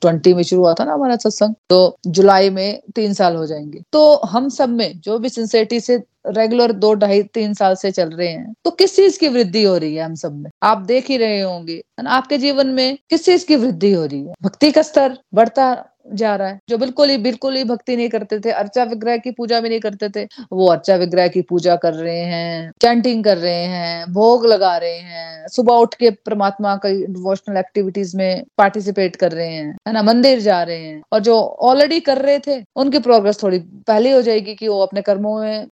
[0.00, 3.82] ट्वेंटी में शुरू हुआ था ना हमारा सत्संग तो जुलाई में तीन साल हो जाएँगे।
[3.92, 8.10] तो हम सब में जो भी सिंसेरिटी से रेगुलर दो ढाई तीन साल से चल
[8.10, 10.50] रहे हैं तो किस चीज़ की वृद्धि हो रही है हम सब में?
[10.62, 14.34] आप देख ही रहे होंगे। आपके जीवन में किस चीज़ की वृद्धि हो रही है?
[14.42, 18.38] भक्ति का स्तर बढ़ता जा रहा है, जो बिल्कुल ही बिल्कुल ही भक्ति नहीं करते
[18.40, 21.94] थे, अर्चा विग्रह की पूजा भी नहीं करते थे, वो अर्चा विग्रह की पूजा कर
[21.94, 26.88] रहे हैं चैंटिंग कर रहे हैं, भोग लगा रहे हैं, सुबह उठ के परमात्मा का
[26.88, 31.38] डिवोशनल एक्टिविटीज़ में पार्टिसिपेट कर रहे हैं, है ना, मंदिर जा रहे हैं, और जो
[31.62, 35.66] ऑलरेडी कर रहे थे, उनकी प्रोग्रेस थोड़ी पहले हो जाएगी कि वो अपने कर्मों में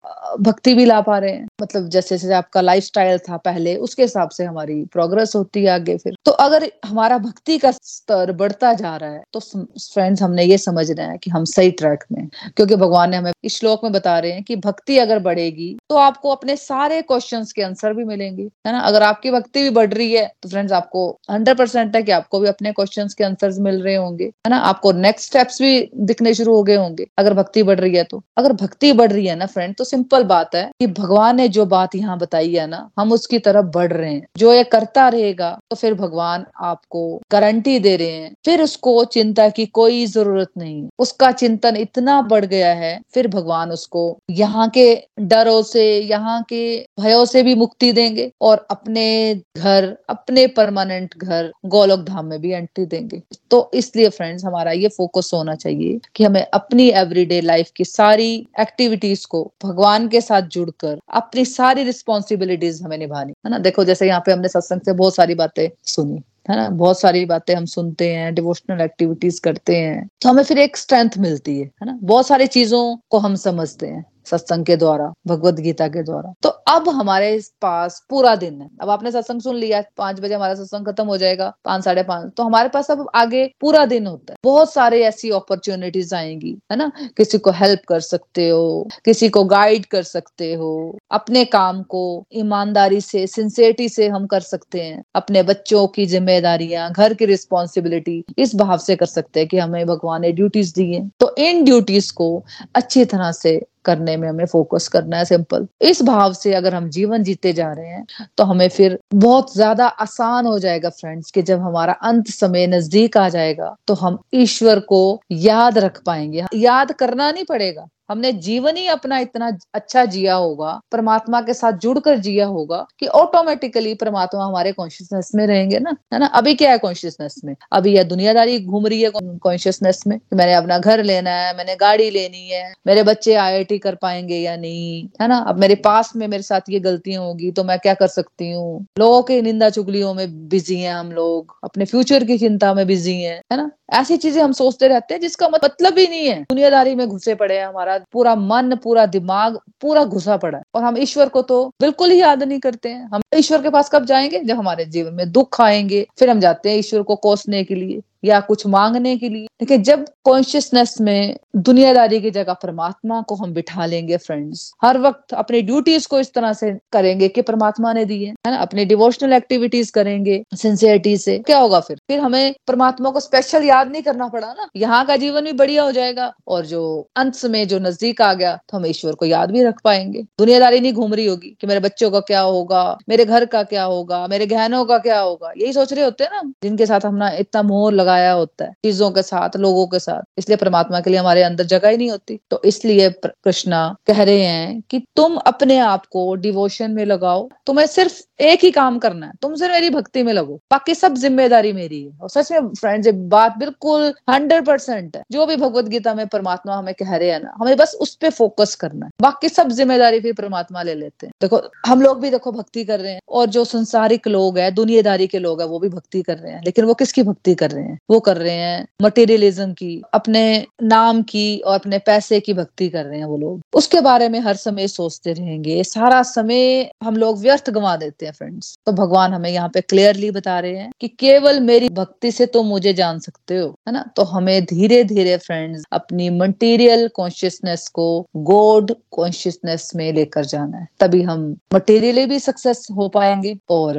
[0.41, 2.88] भक्ति भी ला पा रहे हैं। मतलब जैसे जैसे आपका लाइफ
[3.29, 7.59] था पहले, उसके हिसाब से हमारी प्रोग्रेस होती है आगे फिर। तो अगर हमारा भक्ति
[7.59, 11.44] का स्तर बढ़ता जा रहा है तो फ्रेंड्स फ्रेंड्स हमने ये समझना है कि हम
[11.44, 14.98] सही ट्रैक में क्योंकि भगवान ने हमें इस श्लोक में बता रहे हैं कि भक्ति
[14.98, 18.81] अगर बढ़ेगी तो आपको अपने सारे क्वेश्चन के आंसर भी मिलेंगे, है ना?
[18.81, 22.40] अगर आपकी भक्ति भी बढ़ रही है तो फ्रेंड्स आपको हंड्रेड परसेंट है कि आपको
[22.40, 24.59] भी अपने क्वेश्चन के आंसर मिल रहे होंगे, है ना?
[24.59, 28.22] आपको नेक्स्ट स्टेप्स भी दिखने शुरू हो गए होंगे, अगर भक्ति बढ़ रही है तो।
[28.37, 31.66] अगर भक्ति बढ़ रही है ना फ्रेंड तो सिंपल बात है कि भगवान ने जो
[31.66, 35.50] बात यहाँ बताई है ना, हम उसकी तरफ़ बढ़ रहे हैं। जो ये करता रहेगा
[35.70, 37.02] तो फिर भगवान आपको
[37.33, 42.44] गारंटी दे रहे हैं। फिर उसको चिंता की कोई ज़रूरत नहीं। उसका चिंतन इतना बढ़
[42.44, 44.87] गया है, फिर भगवान उसको यहाँ के
[45.21, 51.53] डरों से, यहाँ के भयों से भी मुक्ति देंगे और अपने घर, अपने परमानेंट घर
[51.66, 56.25] गोलोक धाम में भी एंट्री देंगे। तो इसलिए फ्रेंड्स हमारा ये फोकस होना चाहिए कि
[56.25, 62.83] हमें अपनी एवरीडे लाइफ की सारी एक्टिविटीज़ को भगवान के साथ जुड़कर अपनी सारी रिस्पॉन्सिबिलिटीज
[62.83, 63.59] हमें निभानी। है ना?
[63.59, 66.68] देखो, जैसे यहाँ पे हमने सत्संग से बहुत सारी बातें सुनी। है ना?
[66.70, 71.18] बहुत सारी बातें हम सुनते हैं डिवोशनल एक्टिविटीज़ करते हैं। तो हमें फिर एक स्ट्रेंथ
[71.18, 71.98] मिलती है है ना?
[72.02, 76.49] बहुत सारी चीज़ों को हम समझते हैं। सत्संग के द्वारा, भगवत गीता के द्वारा। तो
[76.49, 80.87] अब हमारे पास पूरा दिन है। अब आपने सत्संग सुन लिया, पाँच बजे हमारा सत्संग
[80.87, 84.37] खत्म हो जाएगा, पाँच, साढ़े पाँच। तो हमारे पास अब आगे पूरा दिन होता है।
[84.45, 86.91] बहुत सारे ऐसी अपॉर्चुनिटीज़ आएँगी, है ना?
[87.17, 92.25] किसी को हेल्प कर सकते हो, किसी को गाइड कर सकते हो, अपने काम को
[92.33, 98.25] ईमानदारी से सिंसियरिटी से हम कर सकते हैं। अपने बच्चों की जिम्मेदारियाँ, घर की रिस्पॉन्सिबिलिटी
[98.38, 101.64] इस भाव से कर सकते हैं कि हमें भगवान ने ड्यूटीज़ दी है तो इन
[101.64, 106.55] ड्यूटीज़ को अच्छी तरह से करने में हमें फोकस करना है सिंपल इस भाव से
[106.55, 108.05] अगर हम जीवन जीते जा रहे हैं
[108.38, 113.16] तो हमें फिर बहुत ज़्यादा आसान हो जाएगा फ्रेंड्स कि जब हमारा अंत समय नज़दीक
[113.16, 118.77] आ जाएगा तो हम ईश्वर को याद रख पाएँगे। याद करना नहीं पड़ेगा। हमने जीवन
[118.77, 124.44] ही अपना इतना अच्छा जिया होगा, परमात्मा के साथ जुड़कर जिया होगा कि ऑटोमेटिकली परमात्मा
[124.44, 126.27] हमारे कॉन्शियसनेस में रहेंगे ना, है ना?
[126.29, 127.55] अभी क्या है कॉन्शियसनेस में?
[127.73, 131.77] अभी यह दुनियादारी घूम रही है कॉन्शियसनेस में कि मैंने अपना घर लेना है, मैंने
[131.77, 135.38] गाड़ी लेनी है, मेरे बच्चे आईआईटी कर पाएँगे या नहीं, है ना?
[135.38, 138.87] अब मेरे पास में मेरे साथ ये गलतियाँ होगी तो मैं क्या कर सकती हूँ?
[138.99, 143.21] लोगों के निंदा चुगलियों में बिज़ी है हम लोग, अपने फ्यूचर की चिंता में बिज़ी
[143.23, 143.71] हैं, है ना?
[143.92, 147.59] ऐसी चीज़ें हम सोचते रहते हैं जिसका मतलब ही नहीं है। दुनियादारी में घुसे पड़े
[147.59, 151.68] हैं हमारा पूरा मन, पूरा दिमाग, पूरा घुसा पड़ा है और हम ईश्वर को तो
[151.80, 154.40] बिल्कुल ही याद नहीं करते हैं। हम ईश्वर के पास कब जाएँगे?
[154.40, 158.00] जब हमारे जीवन में दुख आएँगे, फिर हम जाते हैं ईश्वर को कोसने के लिए।
[158.24, 163.52] या कुछ मांगने के लिए। लेकिन जब कॉन्शियसनेस में दुनियादारी की जगह परमात्मा को हम
[163.52, 168.04] बिठा लेंगे फ्रेंड्स हर वक्त अपनी ड्यूटीज़ को इस तरह से करेंगे कि परमात्मा ने
[168.04, 168.57] दी है ना?
[168.57, 171.96] अपनी डिवोशनल एक्टिविटीज़ करेंगे सिंसियरिटी से। क्या होगा फिर?
[172.09, 174.68] फिर हमें परमात्मा को स्पेशल याद नहीं करना पड़ा ना?
[174.76, 178.54] यहाँ का जीवन भी बढ़िया हो जाएगा और जो अंत में जो नज़दीक आ गया
[178.68, 181.81] तो हम ईश्वर को याद भी रख पाएँगे। दुनियादारी नहीं घूम रही होगी कि मेरे
[181.81, 185.72] बच्चों का क्या होगा, मेरे घर का क्या होगा, मेरे गहनों का क्या होगा। यही
[185.72, 189.23] सोच रहे होते हैं ना जिनके साथ हमने इतना मोह लगाया होता है, चीज़ों के
[189.23, 192.61] साथ, लोगों के साथ। इसलिए परमात्मा के लिए हमारे अंदर जगह ही नहीं होती। तो
[192.64, 198.21] इसलिए कृष्णा कह रहे हैं कि तुम अपने आप को डिवोशन में लगाओ। तुम्हें सिर्फ़
[198.42, 202.03] एक ही काम करना है। तुम सिर्फ़ मेरी भक्ति में लगो। बाकी सब ज़िम्मेदारी मेरी
[202.03, 206.27] है। और सच में फ्रेंड्स बात बिल्कुल हंड्रेड परसेंट है। जो भी भगवत गीता में
[206.27, 209.68] परमात्मा हमें कह रहे हैं ना, हमें बस उस पर फोकस करना है। बाकी सब
[209.68, 213.21] ज़िम्मेदारी फिर परमात्मा ले लेते हैं। देखो, हम लोग भी देखो भक्ति कर रहे हैं।
[213.29, 216.62] और जो संसारिक लोग है, दुनियादारी के लोग है, वो भी भक्ति कर रहे हैं।
[216.64, 217.97] लेकिन वो किसकी भक्ति कर रहे हैं?
[218.11, 223.04] वो कर रहे हैं मटेरियलिज्म की, अपने नाम की और अपने पैसे की भक्ति कर
[223.04, 227.40] रहे हैं वो लोग। उसके बारे में हर समय सोचते रहेंगे। सारा समय हम लोग
[227.40, 231.08] व्यर्थ गंवा देते हैं फ्रेंड्स तो भगवान हमें यहाँ पे क्लियरली बता रहे हैं कि
[231.08, 234.04] केवल मेरी भक्ति से तो मुझे जान सकते हो, है ना?
[234.16, 240.87] तो हमें धीरे धीरे फ्रेंड्स अपनी मटेरियल कॉन्शियसनेस को गॉड कॉन्शियसनेस में लेकर जाना है।
[241.00, 243.96] तभी हम मटेरियली भी सक्सेस हो पाएँगे और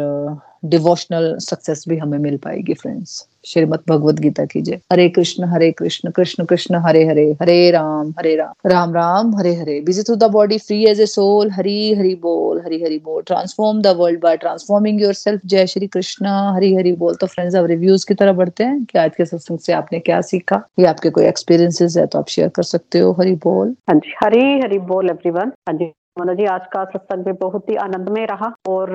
[0.65, 5.71] डिवोशनल सक्सेस भी हमें मिल पाएगी फ्रेंड्स श्रीमद भगवत गीता की जय Hare Krishna Hare
[5.71, 8.69] Krishna Krishna Krishna, Hare Hare Hare Ram Hare Ram.
[8.69, 9.80] Ram Ram, Hare Hare.
[9.82, 13.82] Busy to the body free as a soul Hari Hari बोल, हरी हरि बोल। Transform
[13.82, 16.25] the world by transforming yourself जय श्री कृष्ण,
[16.56, 19.60] हरी हरि बोल। तो friends अब reviews की तरफ़ बढ़ते हैं कि आज के सत्संग
[19.60, 20.62] से आपने क्या सीखा?
[20.80, 24.13] या आपके कोई एक्सपीरियंसेस है तो आप शेयर कर सकते हो। हरि बोल। हाँ जी,
[24.23, 28.25] हरी हरि बोल एवरीवन हाँ जी। मोना जी, आज का सत्संग भी बहुत ही आनंदमय
[28.25, 28.89] रहा और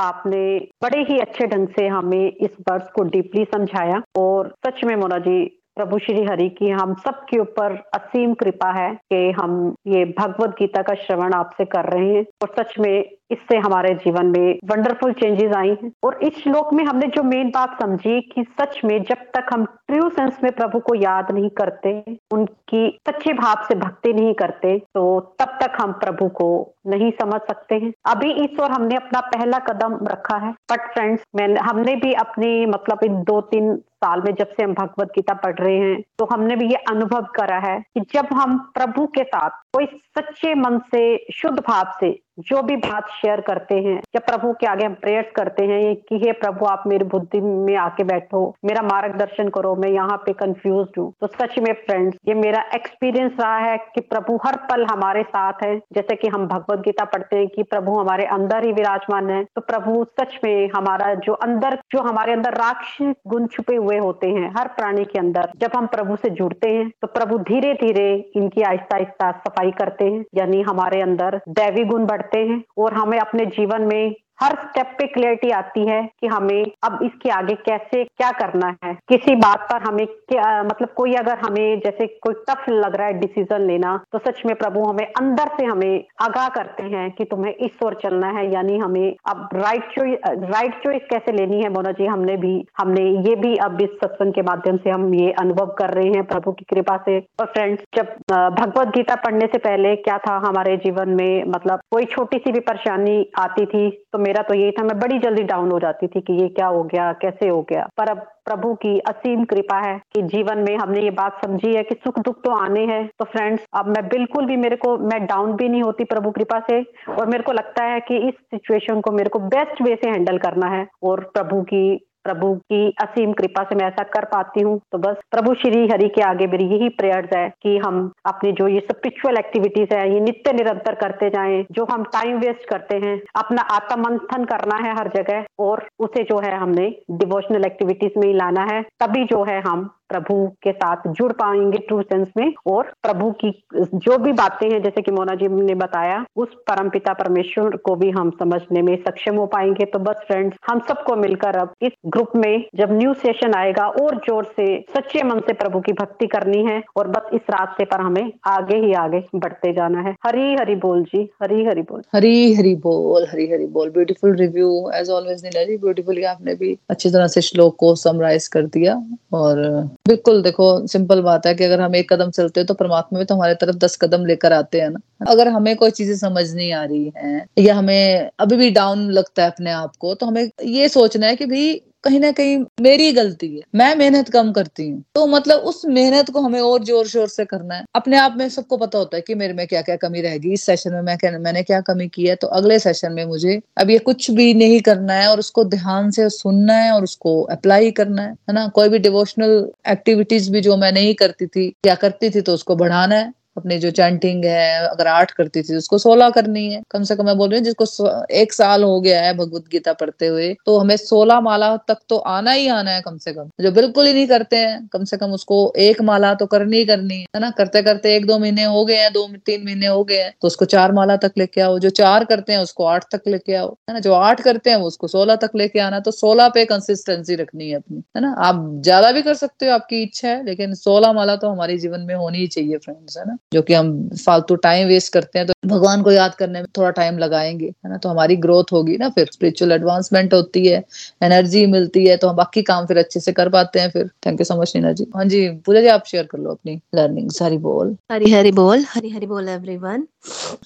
[0.00, 0.42] आपने
[0.82, 5.18] बड़े ही अच्छे ढंग से हमें इस वर्ष को डीपली समझाया और सच में मोना
[5.18, 5.38] जी,
[5.76, 10.54] प्रभु श्री हरि की हम सब के ऊपर असीम कृपा है कि हम ये भगवत
[10.58, 15.12] गीता का श्रवण आपसे कर रहे हैं और सच में इससे हमारे जीवन में वंडरफुल
[15.14, 19.02] चेंजेस आई हैं। और इस श्लोक में हमने जो मेन बात समझी कि सच में
[19.02, 21.90] जब तक हम ट्रू सेंस में प्रभु को याद नहीं करते,
[22.32, 26.48] उनकी सच्चे भाव से भक्ति नहीं करते तो तब तक हम प्रभु को
[26.86, 31.22] नहीं समझ सकते हैं। अभी इस ईश्वर हमने अपना पहला कदम रखा है। बट फ्रेंड्स
[31.36, 35.34] मैं, हमने भी अपने मतलब इन दो तीन साल में जब से हम भगवत गीता
[35.34, 39.22] पढ़ रहे हैं तो हमने भी ये अनुभव करा है कि जब हम प्रभु के
[39.24, 39.86] साथ कोई
[40.18, 44.66] सच्चे मन से, शुद्ध भाव से जो भी बात शेयर करते हैं जब प्रभु के
[44.66, 48.82] आगे हम प्रेयर्स करते हैं कि हे प्रभु, आप मेरी बुद्धि में आके बैठो, मेरा
[48.82, 53.56] मार्गदर्शन करो, मैं यहाँ पे कंफ्यूज हूँ। तो सच में फ्रेंड्स ये मेरा एक्सपीरियंस रहा
[53.58, 57.46] है कि प्रभु हर पल हमारे साथ है। जैसे कि हम भगवत गीता पढ़ते हैं
[57.48, 62.00] कि प्रभु हमारे अंदर ही विराजमान है। तो प्रभु, सच में हमारा जो अंदर, जो
[62.00, 66.16] हमारे अंदर राक्षस गुण छुपे हुए होते हैं, हर प्राणी के अंदर, जब हम प्रभु
[66.16, 71.00] से जुड़ते हैं तो प्रभु धीरे धीरे इनकी आहिस्ता आहिस्ता सफ़ाई करते हैं यानी हमारे
[71.00, 75.86] अंदर दैवी गुण बढ़ते हैं और हमें अपने जीवन में हर स्टेप पे क्लियरिटी आती
[75.86, 80.62] है कि हमें अब इसके आगे कैसे, क्या करना है। किसी बात पर हमें क्या
[80.64, 84.54] मतलब कोई अगर हमें जैसे कोई टफ लग रहा है डिसीज़न लेना तो सच में
[84.56, 88.78] प्रभु हमें अंदर से हमें आगाह करते हैं कि तुम्हें इस ओर चलना है, यानी
[88.78, 93.34] हमें अब राइट चॉइस राइट चॉइस कैसे लेनी है मोना जी, हमने भी, हमने ये
[93.36, 96.64] भी अब इस सत्संग के माध्यम से हम ये अनुभव कर रहे हैं प्रभु की
[96.70, 101.44] कृपा से। और फ्रेंड्स जब भगवत गीता पढ़ने से पहले क्या था हमारे जीवन में
[101.48, 105.18] मतलब कोई छोटी सी भी परेशानी आती थी तो मेरा तो यही था, मैं बड़ी
[105.18, 108.26] जल्दी डाउन हो जाती थी कि ये क्या हो गया, कैसे हो गया। पर अब
[108.46, 112.18] प्रभु की असीम कृपा है कि जीवन में हमने ये बात समझी है कि सुख
[112.18, 115.68] दुख तो आने हैं। तो फ्रेंड्स अब मैं बिल्कुल भी मेरे को, मैं डाउन भी
[115.68, 116.82] नहीं होती प्रभु कृपा से।
[117.18, 120.38] और मेरे को लगता है कि इस सिचुएशन को मेरे को बेस्ट वे से हैंडल
[120.38, 124.78] करना है। और प्रभु की प्रभु की असीम कृपा से मैं ऐसा कर पाती हूँ।
[124.92, 128.68] तो बस प्रभु श्री हरि के आगे मेरी यही प्रेयर्स है कि हम अपनी जो
[128.68, 133.20] ये स्पिरिचुअल एक्टिविटीज़ है, ये नित्य निरंतर करते जाए, जो हम टाइम वेस्ट करते हैं,
[133.36, 138.26] अपना आत्म मंथन करना है हर जगह, और उसे जो है हमने डिवोशनल एक्टिविटीज़ में
[138.28, 142.52] ही लाना है, तभी जो है हम प्रभु के साथ जुड़ पाएँगे ट्रू सेंस में
[142.66, 146.88] और प्रभु की जो भी बातें हैं, जैसे कि मोना जी ने बताया, उस परम
[146.90, 151.16] पिता परमेश्वर को भी हम समझने में सक्षम हो पाएँगे। तो बस फ्रेंड्स हम सबको
[151.16, 155.52] मिलकर अब इस ग्रुप में जब न्यू सेशन आएगा, और ज़ोर से, सच्चे मन से
[155.54, 159.72] प्रभु की भक्ति करनी है, और बस इस रास्ते पर हमें आगे ही आगे बढ़ते
[159.72, 163.90] जाना है। हरी हरी बोल जी, हरी हरी बोल। हरी हरी बोल, हरी हरी बोल।
[163.90, 168.66] ब्यूटीफुल रिव्यू एज ऑलवेज जी ब्यूटीफुली आपने भी अच्छी तरह से श्लोक को समराइज कर
[168.68, 168.94] दिया,
[169.34, 173.18] और बिल्कुल देखो सिंपल बात है कि अगर हम एक कदम चलते हैं तो परमात्मा
[173.18, 176.44] भी तो हमारे तरफ़ दस कदम लेकर आते हैं ना। अगर हमें कोई चीज़ें समझ
[176.54, 180.26] नहीं आ रही है या हमें अभी भी डाउन लगता है अपने आप को तो
[180.26, 184.50] हमें ये सोचना है कि भाई कहीं ना कहीं मेरी गलती है। मैं मेहनत कम
[184.52, 188.16] करती हूँ। तो मतलब उस मेहनत को हमें और ज़ोर शोर से करना है। अपने
[188.16, 190.92] आप में सबको पता होता है कि मेरे में क्या क्या कमी रहेगी। इस सेशन
[190.92, 192.34] में मैं क्या, मैंने क्या कमी की है?
[192.36, 196.10] तो अगले सेशन में मुझे अब ये कुछ भी नहीं करना है और उसको ध्यान
[196.10, 198.66] से सुनना है और उसको अप्लाई करना है। है ना?
[198.68, 202.76] कोई भी डिवोशनल एक्टिविटीज़ भी जो मैं नहीं करती थी या करती थी तो उसको
[202.76, 207.02] बढ़ाना है। अपनी जो चैंटिंग है, अगर आठ करती थी, उसको सोलह करनी है। कम
[207.02, 210.26] से कम मैं बोल रही हूँ, जिसको एक साल हो गया है भगवत गीता पढ़ते
[210.26, 213.70] हुए तो हमें सोलह माला तक तो आना ही आना है कम से कम। जो
[213.72, 217.18] बिल्कुल ही नहीं करते हैं, कम से कम उसको एक माला तो करनी ही करनी
[217.26, 217.50] है ना?
[217.52, 220.46] करते करते एक दो महीने हो गए हैं, दो, तीन महीने हो गए हैं तो
[220.46, 223.68] उसको चार माला तक लेके आओ। जो चार करते हैं, उसको आठ तक लेके आओ,
[223.88, 224.00] है ना?
[224.00, 227.76] जो आठ करते हैं उसको सोलह तक लेके आना तो सोलह पे कंसिस्टेंसी रखनी है
[227.76, 228.34] अपनी, है ना?
[228.40, 232.00] आप ज़्यादा भी कर सकते हो, आपकी इच्छा है, लेकिन सोलह माला तो हमारे जीवन
[232.02, 233.36] में होनी ही चाहिए फ्रेंड्स है ना?
[233.52, 236.90] जो कि हम फालतू टाइम वेस्ट करते हैं तो भगवान को याद करने में थोड़ा
[236.90, 237.96] टाइम लगाएँगे, है ना?
[237.96, 240.84] तो हमारी ग्रोथ होगी ना फिर स्पिरिचुअल एडवांसमेंट होती है
[241.22, 244.40] एनर्जी मिलती है तो हम बाकी काम फिर अच्छे से कर पाते हैं फिर। Thank
[244.40, 245.06] you so much Nina ji.
[245.16, 248.84] हाँ जी, पूजा जी, आप शेयर कर लो अपनी लर्निंग हरी बोल। हरी हरी बोल।
[248.88, 250.06] हरी हरी बोल everyone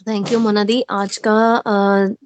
[0.09, 1.37] thank you Mona di आज का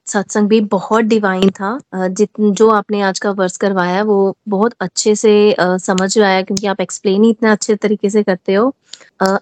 [0.07, 5.15] सत्संग भी बहुत डिवाइन था। जित, जो आपने आज का वर्स करवाया, वो बहुत अच्छे
[5.15, 8.75] से समझ आया क्योंकि आप एक्सप्लेन ही इतने अच्छे तरीके से करते हो।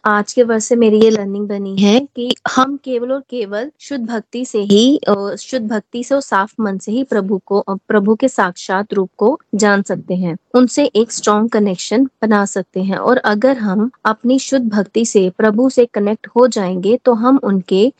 [0.04, 4.04] आज के वर्ष से मेरी ये लर्निंग बनी है कि हम केवल और केवल शुद्ध
[4.06, 4.98] भक्ति से ही
[5.40, 9.38] शुद्ध भक्ति से और साफ़ मन से ही प्रभु को प्रभु के साक्षात रूप को
[9.54, 14.66] जान सकते हैं। उनसे एक स्ट्रॉन्ग कनेक्शन बना सकते हैं। और अगर हम अपनी शुद्ध
[14.68, 17.92] भक्ति से प्रभु से कनेक्ट हो जाएँगे तो हम उनके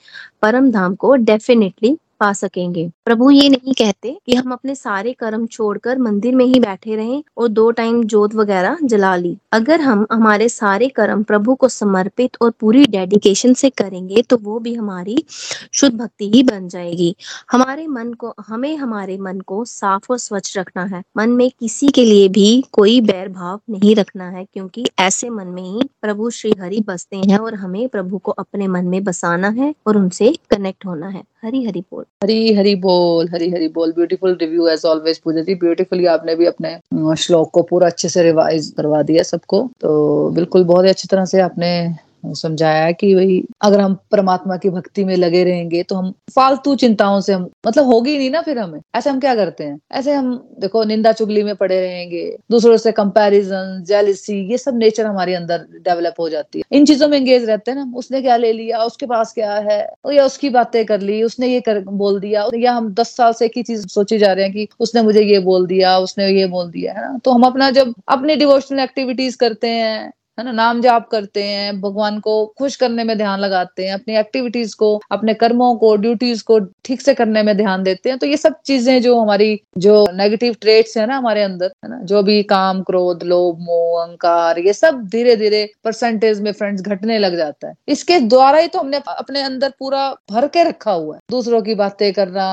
[0.42, 5.46] परम धाम को डेफिनेटली पा सकेंगे। प्रभु ये नहीं कहते कि हम अपने सारे कर्म
[5.48, 10.06] छोड़कर मंदिर में ही बैठे रहें और दो टाइम जोत वगैरह जला ली। अगर हम
[10.12, 15.16] हमारे सारे कर्म प्रभु को समर्पित और पूरी डेडिकेशन से करेंगे तो वो भी हमारी
[15.72, 17.14] शुद्ध भक्ति ही बन जाएगी।
[17.52, 21.88] हमारे मन को, हमें हमारे मन को साफ़ और स्वच्छ रखना है। मन में किसी
[21.88, 26.30] के लिए भी कोई बैर भाव नहीं रखना है, क्योंकि ऐसे मन में ही प्रभु
[26.30, 30.32] श्री हरि बसते हैं और हमें प्रभु को अपने मन में बसाना है और उनसे
[30.50, 34.85] कनेक्ट होना है। हरी हरी बोल। हरी हरी बोल, हरी हरी बोल। Beautiful review as
[34.87, 35.55] always Pooja ji.
[35.55, 40.64] Beautifully आपने भी अपने श्लोक को पूरा अच्छे से रिवाइज करवा दिया सबको। तो बिल्कुल
[40.64, 41.72] बहुत ही अच्छी तरह से आपने
[42.26, 47.20] समझाया कि भाई, अगर हम परमात्मा की भक्ति में लगे रहेंगे तो हम फालतू चिंताओं
[47.20, 49.78] से हम मतलब होगी नहीं ना फिर हमें। ऐसे हम क्या करते हैं?
[49.92, 55.06] ऐसे हम, देखो, निंदा चुगली में पड़े रहेंगे, दूसरों से कंपैरिजन जेलिसी ये सब नेचर
[55.06, 58.37] हमारे अंदर डेवलप हो जाती है। इन चीज़ों में एंगेज रहते हैं ना उसने क्या
[58.37, 58.78] ले लिया?
[58.78, 59.87] उसके पास क्या है?
[60.12, 61.22] या उसकी बातें कर ली?
[61.22, 62.48] उसने ये कर, बोल दिया?
[62.54, 65.22] या हम दस साल से एक ही चीज़ सोची जा रहे हैं कि उसने मुझे
[65.22, 67.18] ये बोल दिया, उसने ये बोल दिया, है ना?
[67.24, 70.53] तो हम अपना जब, अपनी डिवोशनल एक्टिविटीज़ करते हैं है ना?
[70.53, 75.01] नाम जाप करते हैं, भगवान को खुश करने में ध्यान लगाते हैं, अपनी एक्टिविटीज़ को,
[75.12, 78.55] अपने कर्मों को ड्यूटीज़ को ठीक से करने में ध्यान देते हैं। तो ये सब
[78.66, 82.01] चीज़ें जो हमारी जो नेगेटिव ट्रेट्स है ना हमारे अंदर, है ना?
[82.03, 87.18] जो भी काम, क्रोध, लोभ, मोह, अहंकार, ये सब धीरे धीरे परसेंटेज में फ्रेंड्स घटने
[87.18, 91.14] लग जाता है। इसके द्वारा ही तो हमने अपने अंदर पूरा भर के रखा हुआ
[91.14, 92.47] है। दूसरों की बातें करना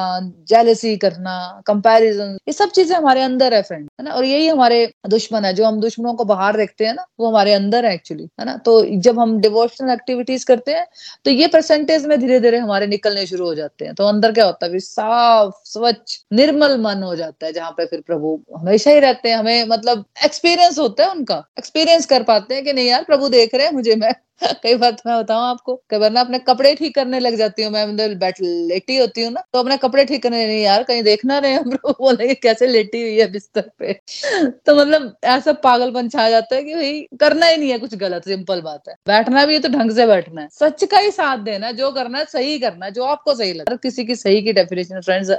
[0.50, 1.38] जेलसी करना
[1.68, 4.12] कंपेरिजन ये सब चीज़ें हमारे अंदर है फ्रेंड है ना?
[4.12, 7.54] और यही हमारे दुश्मन है। जो हम दुश्मनों को बाहर देखते हैं ना, वो हमारे
[7.54, 8.56] अंदर अंदर है एक्चुअली है ना?
[8.58, 10.86] तो जब हम डिवोशनल एक्टिविटीज़ करते हैं
[11.26, 14.46] तो ये परसेंटेज में धीरे धीरे हमारे निकलने शुरू हो जाते हैं। तो अंदर क्या
[14.46, 14.80] होता है?
[14.80, 19.38] साफ़, स्वच्छ, निर्मल मन हो जाता है, जहाँ पे फिर प्रभु हमेशा ही रहते हैं।
[19.38, 23.56] हमें मतलब एक्सपीरियंस होता है उनका। एक्सपीरियंस कर पाते हैं कि नहीं यार, प्रभु देख
[23.56, 24.14] रहे हैं मुझे, मैं
[24.64, 27.64] कई बार तो मैं बताऊँ आपको, कई बार ना अपने कपड़े ठीक करने लग जाती
[27.64, 31.04] हूँ, मैं बैठ लेटी होती हूँ ना तो अपने कपड़े ठीक करने नहीं यार, कहीं
[31.04, 33.94] देखना रहे हम लोग बोलेंगे कैसे लेटी हुई है बिस्तर पे?
[34.66, 38.26] तो मतलब ऐसा पागलपन छा जाता है कि भाई, करना ही नहीं है कुछ गलत,
[38.26, 41.38] सिंपल बात है। बैठना भी है तो ढंग से बैठना है। सच का ही साथ
[41.38, 44.54] देना, जो करना है सही करना है, जो आपको सही लगे किसी की सही की
[44.54, 45.32] डेफिनेशन फ्रेंड्स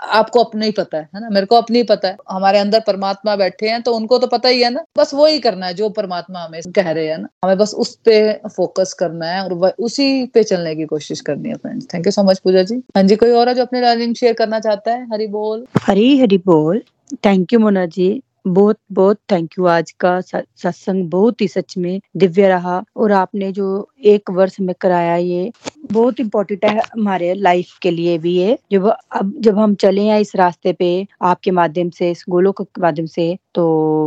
[0.00, 1.28] आपको अपने ही पता है ना?
[1.30, 4.62] मेरे को अपनी पता है। हमारे अंदर परमात्मा बैठे हैं तो उनको तो पता ही
[4.62, 4.84] है ना?
[4.98, 7.28] बस वो ही करना है, जो परमात्मा हमें कह रहे हैं ना?
[7.44, 11.54] हमें बस उस पे फोकस करना है और उसी पे चलने की कोशिश करनी है
[11.54, 12.74] friends thank you so much Pooja ji.
[12.74, 15.06] हाँ जी, कोई और है जो अपनी लर्निंग शेयर करना चाहता है?
[15.06, 15.66] हरी बोल.
[15.78, 16.82] हरी हरी बोल.
[17.24, 18.22] Thank you Mona ji.
[18.46, 23.52] बहुत बहुत थैंक यू आज का सत्संग बहुत ही सच में दिव्य रहा और आपने
[23.52, 25.52] जो एक वर्ष में कराया ये
[25.92, 28.58] बहुत इम्पोर्टेंट है हमारे लाइफ के लिए भी ये.
[28.72, 32.82] जब, अब जब हम चले हैं इस रास्ते पे आपके माध्यम से, इस गोलोक के
[32.82, 33.66] माध्यम से तो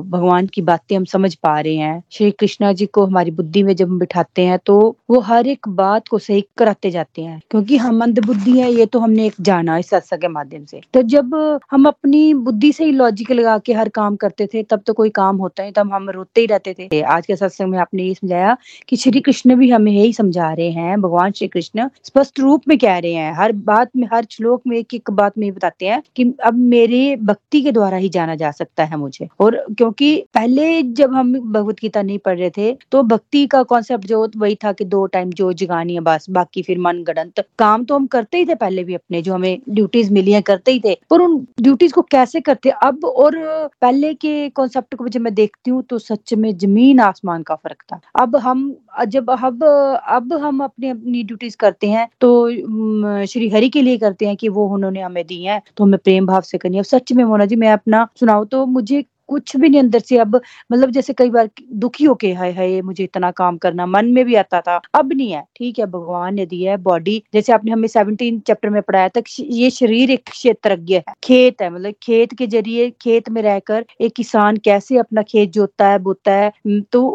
[0.10, 3.76] भगवान की बातें हम समझ पा रहे हैं। श्री कृष्णा जी को हमारी बुद्धि में
[3.76, 7.78] जब हम बिठाते हैं तो वो हर एक बात को सही कराते जाते हैं। क्योंकि
[7.78, 11.02] हम अंध बुद्धि है, ये तो हमने एक जाना इस सत्संग के माध्यम से। तो
[11.02, 14.94] जब हम अपनी बुद्धि से ही लॉजिक लगा के हर काम करते थे, तब तो
[14.94, 18.04] कोई काम होता है तब हम रोते ही रहते थे। आज के सत्संग में आपने
[18.04, 22.40] ये समझाया कि श्री कृष्ण भी हमें यही समझा रहे हैं, भगवान श्री कृष्ण स्पष्ट
[22.40, 25.52] रूप में कह रहे हैं। हर बात में, हर श्लोक में एक एक बात में
[25.54, 29.56] बताते हैं कि अब मेरे भक्ति के द्वारा ही जाना जा सकता है मुझे। और
[29.78, 34.26] क्योंकि पहले जब हम भगवत गीता नहीं पढ़ रहे थे तो भक्ति का कॉन्सेप्ट जो
[34.38, 37.96] वही था कि दो टाइम जो जगानी है बस, बाकी फिर मन गणत। काम तो
[37.96, 40.94] हम करते ही थे पहले भी अपने, जो हमें ड्यूटीज़ मिली है करते ही थे,
[41.10, 43.36] पर उन ड्यूटीज़ को कैसे करते अब और
[43.82, 47.84] पहले के कॉन्सेप्ट को जब मैं देखती हूँ तो सच में ज़मीन आसमान का फ़र्क
[47.92, 48.70] था। अब हम
[49.08, 54.26] जब अब अब हम अपनी अपनी ड्यूटीज़ करते हैं तो श्री हरि के लिए करते
[54.28, 57.12] हैं कि वो उन्होंने हमें दी है तो हमें प्रेम भाव से करनी है। सच
[57.14, 60.36] में मोना जी, मैं अपना सुनाऊ तो मुझे कुछ भी नहीं अंदर से अब
[60.72, 64.36] मतलब जैसे कई बार दुखी होके, हाय हाय, मुझे इतना काम करना, मन में भी
[64.36, 67.88] आता था, अब नहीं है। ठीक है, भगवान ने दिया है बॉडी जैसे आपने हमें
[67.88, 72.48] सेवनटीन चैप्टर में पढ़ाया था ये शरीर एक क्षेत्रज्ञ है, खेत है मतलब खेत के
[72.48, 76.52] ज़रिए, खेत में रहकर एक किसान कैसे अपना खेत जोतता है, बोता है
[76.92, 77.08] तो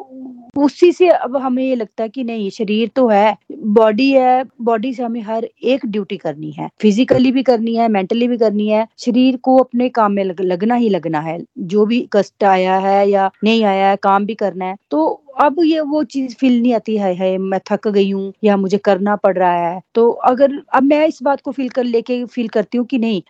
[0.57, 3.37] उसी से अब हमें ये लगता है कि नहीं, शरीर तो है
[3.75, 8.29] बॉडी है बॉडी से हमें हर एक ड्यूटी करनी है। फिजिकली भी करनी है मेंटली
[8.29, 12.45] भी करनी है। शरीर को अपने काम में लगना ही लगना है। जो भी कष्ट
[12.45, 16.35] आया है या नहीं आया है, काम भी करना है तो अब ये वो चीज़
[16.37, 19.81] फील नहीं आती है, है मैं थक गई हूँ या मुझे करना पड़ रहा है।
[19.95, 23.23] तो अगर अब मैं इस बात को फील कर लेके फील करती हूँ कि नहीं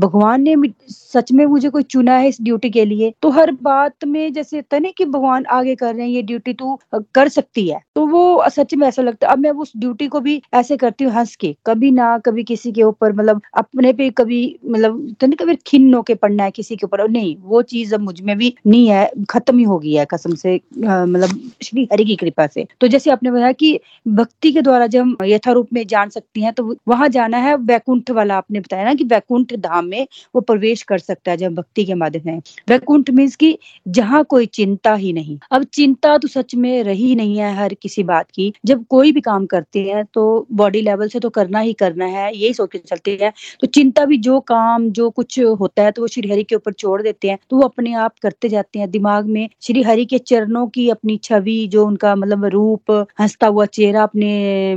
[0.00, 0.54] भगवान ने
[0.90, 4.62] सच में मुझे कोई चुना है इस ड्यूटी के लिए तो हर बात में जैसे
[4.70, 6.78] तने कि भगवान आगे कर रहे हैं ये ड्यूटी तू
[7.14, 10.20] कर सकती है। तो वो सच में ऐसा लगता है। अब मैं उस ड्यूटी को
[10.20, 14.10] भी ऐसे करती हूँ हंस के कभी ना कभी किसी के ऊपर मतलब अपने पे
[14.18, 18.00] कभी मतलब तने कभी खिन्न होके पड़ना है किसी के ऊपर नहीं वो चीज़ अब
[18.00, 20.56] मुझमें भी नहीं है खत्म ही हो गई है कसम से
[21.00, 23.78] मतलब श्री हरि की कृपा से। तो जैसे आपने बताया कि
[24.08, 28.10] भक्ति के द्वारा जब हम यथारूप में जान सकती हैं तो वहाँ जाना है, वैकुंठ
[28.10, 31.84] वाला आपने बताया ना कि वैकुंठ धाम में वो प्रवेश कर सकता है जब भक्ति
[31.84, 33.56] के माध्यम से। वैकुंठ मीन्स की
[33.88, 38.02] जहाँ कोई चिंता ही नहीं। अब चिंता तो सच में रही नहीं है हर किसी
[38.04, 41.72] बात की। जब कोई भी काम करते हैं तो बॉडी लेवल से तो करना ही
[41.72, 45.82] करना है, यही सोच के चलते हैं। तो चिंता भी जो काम, जो कुछ होता
[45.82, 48.48] है तो वो श्री हरि के ऊपर छोड़ देते हैं। तो वो अपने आप करते
[48.48, 52.90] जाते हैं। दिमाग में श्री हरि के चरणों की अपनी छवि जो उनका मतलब रूप
[53.20, 54.74] हंसता हुआ चेहरा अपने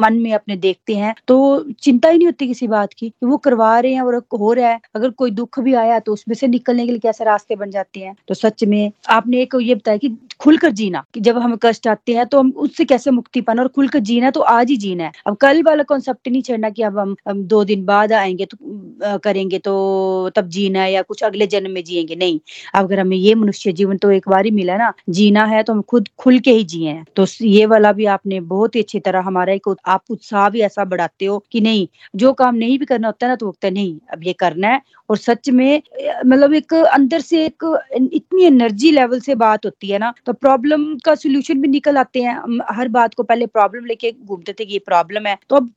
[0.00, 1.38] मन में अपने देखते हैं तो
[1.80, 4.68] चिंता ही नहीं होती किसी बात की कि वो करवा रहे हैं और हो रहा
[4.68, 7.70] है। अगर कोई दुख भी आया तो उसमें से निकलने के लिए कैसे रास्ते बन
[7.70, 8.14] जाते हैं?
[8.28, 12.12] तो सच में आपने एक ये बताया कि खुलकर जीना कि जब हमें कष्ट आते
[12.14, 13.62] हैं तो हम उससे कैसे मुक्ति पाना?
[13.62, 16.82] और खुलकर जीना तो आज ही जीना है। अब कल वाला कॉन्सेप्ट नहीं छेड़ना कि
[16.82, 21.22] अब हम, हम दो दिन बाद आएँगे तो करेंगे तो तब जीना है या कुछ
[21.24, 22.38] अगले जन्म में जिएँगे। नहीं
[22.74, 24.92] अगर हमें ये मनुष्य जीवन तो एक बार ही मिला ना
[25.30, 28.40] जीना है तो हम खुद खुल के ही जिए हैं। तो ये वाला भी आपने
[28.42, 32.32] बहुत ही अच्छी तरह हमारा एक आप उत्साह भी ऐसा बढ़ाते हो कि नहीं, जो
[32.34, 34.80] काम नहीं भी करना होता है ना तो वक्त है, नहीं, अब ये करना है
[35.10, 35.82] और सच में
[36.26, 37.64] मतलब एक अंदर से एक
[38.12, 42.22] इतनी एनर्जी लेवल से बात होती है ना तो प्रॉब्लम का सोल्यूशन भी निकल आते
[42.22, 45.70] हैं। हर बात को पहले प्रॉब्लम लेके घूमते थे कि ये प्रॉब्लम है तो अब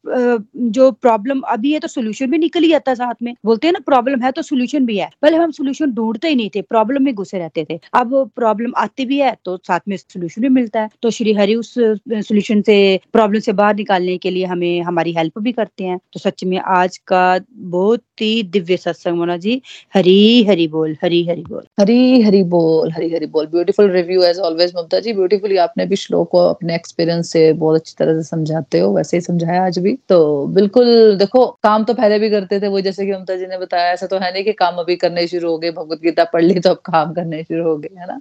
[0.70, 3.80] जो प्रॉब्लम अभी है तो सोल्यूशन भी निकल ही आता साथ में। बोलते हैं ना
[3.86, 7.14] प्रॉब्लम है तो सोल्यूशन भी है। पहले हम सोल्यूशन ढूंढते ही नहीं थे प्रॉब्लम में
[7.16, 10.90] घुसे रहते थे। अब प्रॉब्लम आती भी है तो साथ में सोल्यूशन भी मिलता है।
[11.02, 12.78] तो श्री हरि उस सोल्यूशन से
[13.14, 16.58] प्रॉब्लम से बाहर निकालने के लिए हमें हमारी हेल्प भी करते हैं। तो सच में
[16.78, 19.62] आज का बहुत ही दिव्य सत्संग मोना जी
[19.96, 24.40] हरी हरी बोल हरी हरी बोल हरी हरी बोल हरी हरी बोल beautiful review as
[24.42, 28.24] always Mamta ji beautifully आपने भी श्लोक को अपने एक्सपीरियंस से बहुत अच्छी तरह से
[28.24, 32.60] समझाते हो, वैसे ही समझाया आज भी। तो बिल्कुल देखो, काम तो पहले भी करते
[32.60, 34.96] थे वो जैसे की ममता जी ने बताया, ऐसा तो है नहीं की काम अभी
[34.96, 38.00] करने शुरू हो गए, भगवत गीता पढ़ ली तो अब काम करने शुरू हो गए,
[38.00, 38.20] है ना?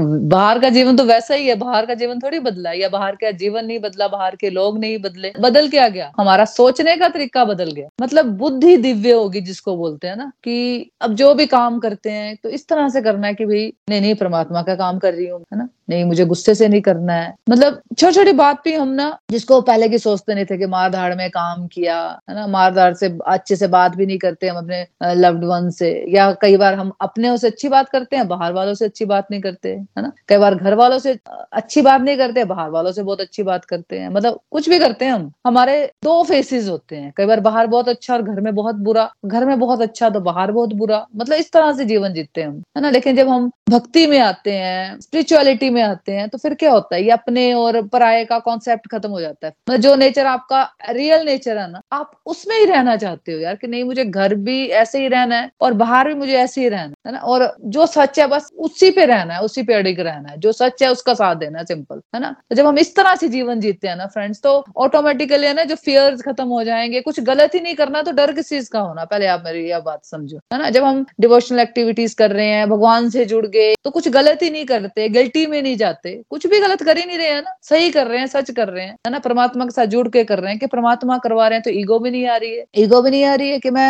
[0.00, 3.30] बाहर का जीवन तो वैसा ही है, बाहर का जीवन थोड़ी बदला या बाहर का
[3.32, 6.10] जीवन नहीं बदला, बाहर के लोग नहीं बदले। बदल क्या गया?
[6.18, 10.90] हमारा सोचने का तरीका बदल गया। मतलब बुद्धि दिव्य होगी जिसको बोलते हैं ना, कि
[11.00, 14.00] अब जो भी काम करते हैं तो इस तरह से करना है कि भाई, नहीं
[14.00, 15.68] नहीं, परमात्मा का काम कर रही हूँ, है ना?
[15.90, 19.60] नहीं, मुझे गुस्से से नहीं करना है। मतलब छोटी छोटी बात भी हम ना, जिसको
[19.62, 21.98] पहले की सोचते नहीं थे कि मार धाड़ में काम किया,
[22.30, 22.46] है ना?
[22.46, 26.30] मार धाड़ से अच्छे से बात भी नहीं करते हम अपने लव्ड वन से, या
[26.42, 29.40] कई बार हम अपने से अच्छी बात करते हैं, बाहर वालों से अच्छी बात नहीं
[29.40, 30.12] करते। है ना?
[30.28, 31.18] कई बार घर वालों से
[31.52, 34.78] अच्छी बात नहीं करते, बाहर वालों से बहुत अच्छी बात करते हैं। मतलब कुछ भी
[34.78, 38.40] करते हैं हम। हमारे दो फेसेस होते हैं। कई बार बाहर बहुत अच्छा और घर
[38.40, 41.84] में बहुत बुरा। घर में बहुत अच्छा तो बाहर बहुत बुरा। मतलब इस तरह से
[41.84, 42.90] जीवन जीते हैं हम, है ना?
[42.90, 46.94] लेकिन जब हम भक्ति में आते हैं स्पिरिचुअलिटी में आते हैं तो फिर क्या होता
[46.96, 47.02] है?
[47.04, 51.24] ये अपने और पराये का कॉन्सेप्ट खत्म हो जाता है। मतलब जो नेचर आपका रियल
[51.26, 54.66] नेचर है ना, आप उसमें ही रहना चाहते हो यार कि नहीं, मुझे घर भी
[54.66, 57.18] ऐसे ही रहना है और बाहर भी मुझे ऐसे ही रहना है ना?
[57.18, 60.52] और जो सच है, बस उसी पे रहना है, उसी पे अडिग रहना है, जो
[60.52, 62.34] सच है उसका साथ देना सिंपल है ना?
[62.50, 65.64] तो जब हम इस तरह से जीवन जीते हैं ना फ्रेंड्स तो ऑटोमेटिकली है ना,
[65.64, 68.80] जो फियर्स खत्म हो जाएँगे, कुछ गलत ही नहीं करना तो डर किस चीज़ का
[68.80, 69.04] होना?
[69.06, 70.70] पहले आप मेरी यह बात समझो, है ना?
[70.70, 74.50] जब हम डिवोशनल एक्टिविटीज़ कर रहे हैं, भगवान से जुड़ गए तो कुछ गलत ही
[74.50, 77.54] नहीं करते गिल्टी में नहीं जाते, कुछ भी गलत कर ही नहीं रहे, हैं ना?
[77.62, 79.18] सही कर रहे हैं, सच कर रहे हैं, है ना?
[79.20, 81.98] परमात्मा के साथ जुड़ के कर रहे हैं कि परमात्मा करवा रहे हैं तो ईगो
[81.98, 83.88] भी नहीं आ रही है। ईगो भी नहीं आ रही है कि मैं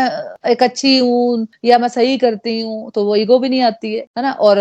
[0.51, 4.01] एक अच्छी हूँ या मैं सही करती हूँ तो वो ईगो भी नहीं आती है
[4.18, 4.31] है ना?
[4.33, 4.59] और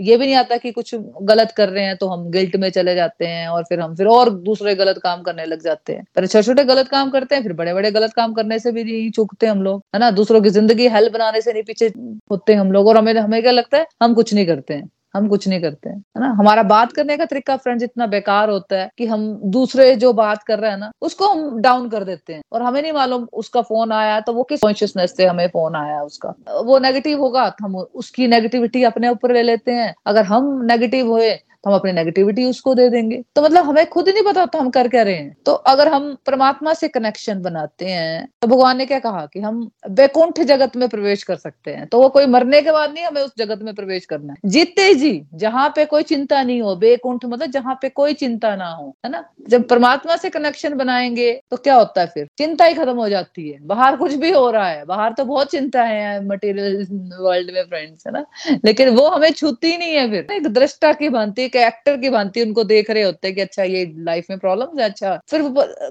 [0.00, 2.94] ये भी नहीं आता कि कुछ गलत कर रहे हैं तो हम गिल्ट में चले
[2.94, 6.26] जाते हैं और फिर हम फिर और दूसरे गलत काम करने लग जाते हैं। पहले
[6.26, 9.10] छोटे छोटे गलत काम करते हैं, फिर बड़े बड़े गलत काम करने से भी नहीं
[9.10, 10.10] चूकते हम लोग, है ना?
[10.12, 11.86] दूसरों की ज़िंदगी हेल्प बनाने से नहीं पीछे
[12.30, 13.86] होते हम लोग और हमें हमें क्या लगता है?
[14.02, 16.28] हम कुछ नहीं करते हैं। हम कुछ नहीं करते, हैं है ना?
[16.30, 20.42] हमारा बात करने का तरीका फ्रेंड्स इतना बेकार होता है कि हम दूसरे जो बात
[20.42, 23.62] कर रहे हैं ना, उसको हम डाउन कर देते हैं। और हमें नहीं मालूम उसका
[23.62, 27.64] फ़ोन आया तो वो किस कॉन्शियसनेस से हमें फ़ोन आया उसका। वो नेगेटिव होगा तो
[27.64, 31.30] हम उसकी नेगेटिविटी अपने ऊपर ले लेते हैं। अगर हम नेगेटिव हुए
[31.64, 34.58] तो हम अपनी नेगेटिविटी उसको दे देंगे। तो मतलब हमें खुद ही नहीं पता होता
[34.58, 38.76] हम कर क्या रहे हैं। तो अगर हम परमात्मा से कनेक्शन बनाते हैं तो भगवान
[38.78, 42.26] ने क्या कहा कि हम वैकुंठ जगत में प्रवेश कर सकते हैं। तो वो कोई
[42.26, 45.84] मरने के बाद नहीं हमें उस जगत में प्रवेश करना है। जीते जी, जहाँ पे
[45.84, 49.24] कोई चिंता नहीं हो बेकुंठ मतलब जहाँ पे कोई चिंता ना हो, है ना?
[49.48, 52.26] जब परमात्मा से कनेक्शन बनाएँगे तो क्या होता है फिर?
[52.38, 55.50] चिंता ही खत्म हो जाती है। बाहर कुछ भी हो रहा है। बाहर तो बहुत
[55.50, 56.86] चिंता है मटेरियल
[57.20, 58.24] वर्ल्ड में फ्रेंड्स है ना?
[58.64, 62.42] लेकिन वो हमें छूती नहीं है फिर। एक दृष्टा की भांति एक एक्टर की भांति
[62.42, 65.42] उनको देख रहे होते हैं कि अच्छा ये लाइफ में प्रॉब्लम है अच्छा। फिर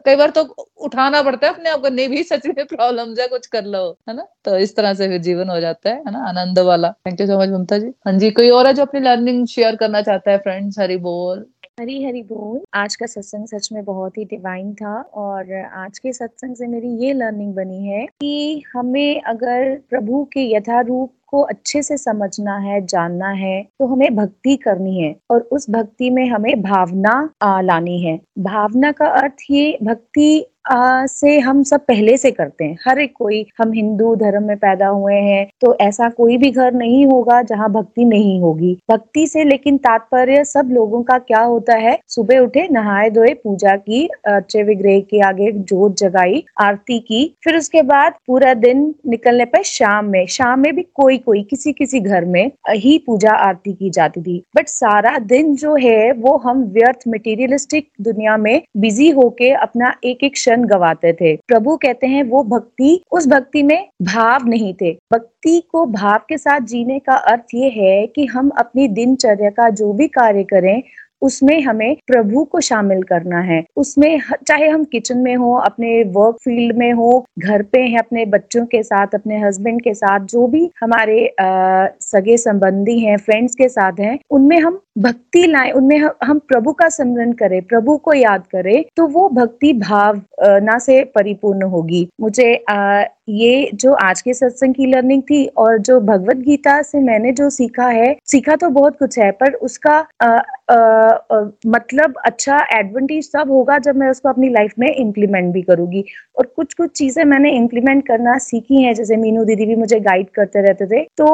[0.05, 0.41] कई बार तो
[0.85, 3.85] उठाना पड़ता है अपने आप को, नहीं भी सच में प्रॉब्लम है, कुछ कर लो,
[4.09, 4.27] है ना?
[4.45, 6.23] तो इस तरह से फिर जीवन हो जाता है ना?
[6.29, 7.93] आनंद वाला। Thank you so much Mamta ji.
[8.05, 11.45] हाँ जी, कोई और है जो अपनी लर्निंग शेयर करना चाहता है फ्रेंड्स हरी बोल?
[11.79, 16.13] हरी हरी बोल। आज का सत्संग सच में बहुत ही डिवाइन था और आज के
[16.13, 21.81] सत्संग से मेरी ये लर्निंग बनी है कि हमें अगर प्रभु के यथारूप को अच्छे
[21.83, 26.61] से समझना है, जानना है तो हमें भक्ति करनी है और उस भक्ति में हमें
[26.61, 32.65] भावना लानी है। भावना का अर्थ ये, भक्ति आ, से हम सब पहले से करते
[32.65, 36.49] हैं। हर एक कोई हम हिंदू धर्म में पैदा हुए हैं तो ऐसा कोई भी
[36.51, 41.41] घर नहीं होगा जहाँ भक्ति नहीं होगी। भक्ति से लेकिन तात्पर्य सब लोगों का क्या
[41.41, 41.97] होता है?
[42.07, 47.57] सुबह उठे नहाए धोए पूजा की अच्छे विग्रह के आगे जोत जगाई आरती की फिर
[47.57, 51.99] उसके बाद पूरा दिन निकलने पर शाम में। शाम में भी कोई कोई किसी किसी
[51.99, 56.63] घर में ही पूजा आरती की जाती थी। बट सारा दिन जो है वो हम
[56.73, 62.23] व्यर्थ मटेरियलिस्टिक दुनिया में बिज़ी होके अपना एक एक क्षण गवाते थे। प्रभु कहते हैं,
[62.23, 67.13] वो भक्ति, उस भक्ति में भाव नहीं थे। भक्ति को भाव के साथ जीने का
[67.13, 70.83] अर्थ ये है कि हम अपनी दिनचर्या का जो भी कार्य करें
[71.21, 76.35] उसमें हमें प्रभु को शामिल करना है। उसमें चाहे हम किचन में हो अपने वर्क
[76.43, 80.47] फ़ील्ड में हो घर पे हैं अपने बच्चों के साथ अपने हस्बैंड के साथ जो
[80.47, 85.97] भी हमारे आ, सगे संबंधी हैं फ्रेंड्स के साथ हैं उनमें हम भक्ति लाए उनमें
[86.23, 90.21] हम प्रभु का स्मरण करें प्रभु को याद करें तो वो भक्ति भाव
[90.63, 95.77] ना से परिपूर्ण होगी। मुझे आ, ये जो आज के सत्संग की लर्निंग थी और
[95.77, 99.95] जो भगवत गीता से मैंने जो सीखा है सीखा तो बहुत कुछ है पर उसका
[100.21, 105.53] आ, आ, आ, मतलब अच्छा एडवांटेज तब होगा जब मैं उसको अपनी लाइफ में इम्प्लीमेंट
[105.53, 106.03] भी करूँगी।
[106.37, 110.29] और कुछ कुछ चीज़ें मैंने इम्प्लीमेंट करना सीखी हैं जैसे मीनू दीदी भी मुझे गाइड
[110.29, 111.27] करते रहते थे। तो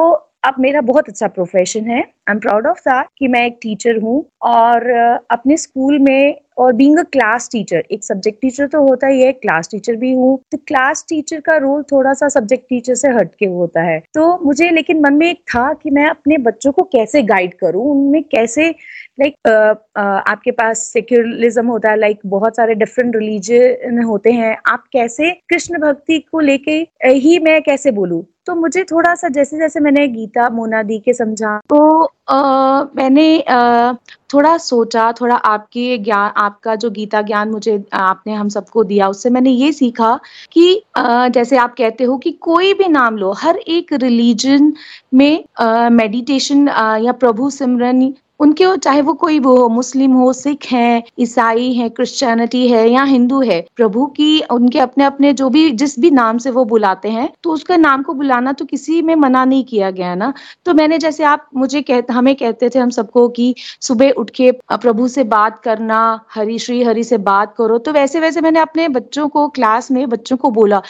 [0.44, 3.98] अब मेरा बहुत अच्छा प्रोफेशन है। I am proud of that कि मैं एक टीचर
[4.00, 4.90] हूँ और
[5.30, 9.32] अपने स्कूल में और बीइंग अ क्लास टीचर एक सब्जेक्ट टीचर तो होता ही है
[9.32, 13.46] क्लास टीचर भी हूँ। तो क्लास टीचर का रोल थोड़ा सा सब्जेक्ट टीचर से हटके
[13.46, 17.22] होता है। तो मुझे लेकिन मन में एक था कि मैं अपने बच्चों को कैसे
[17.22, 18.68] गाइड करूँ उनमें कैसे
[19.20, 24.02] लाइक like, uh, uh, आपके पास सेक्युलरिज्म होता है लाइक like, बहुत सारे डिफरेंट रिलीजन
[24.02, 28.24] होते हैं। आप कैसे कृष्ण भक्ति को लेके ही मैं कैसे बोलूँ?
[28.46, 31.78] तो मुझे थोड़ा सा जैसे जैसे मैंने गीता मोना दी के समझा तो
[32.28, 33.92] आ, मैंने आ,
[34.34, 39.30] थोड़ा सोचा थोड़ा आपके ज्ञान आपका जो गीता ज्ञान मुझे आपने हम सबको दिया उससे
[39.30, 40.18] मैंने ये सीखा
[40.52, 44.72] कि आ, जैसे आप कहते हो कि कोई भी नाम लो हर एक रिलीजन
[45.14, 45.44] में
[45.90, 46.68] मेडिटेशन
[47.04, 51.88] या प्रभु सिमरन उनके चाहे वो कोई वो हो, मुस्लिम हो, सिख है, ईसाई है,
[51.90, 56.38] क्रिश्चियनिटी है या हिंदू है, प्रभु की उनके अपने अपने जो भी, जिस भी नाम
[56.38, 59.90] से वो बुलाते हैं तो उसका नाम को बुलाना तो किसी में मना नहीं किया
[59.90, 60.32] गया ना।
[60.66, 64.50] तो मैंने जैसे आप मुझे कहते हमें कहते थे हम सबको कि सुबह उठ के
[64.72, 68.88] प्रभु से बात करना, हरी, श्री हरि से बात करो तो वैसे वैसे मैंने अपने
[68.90, 70.82] बच्चों को क्लास में बच्चों को बोला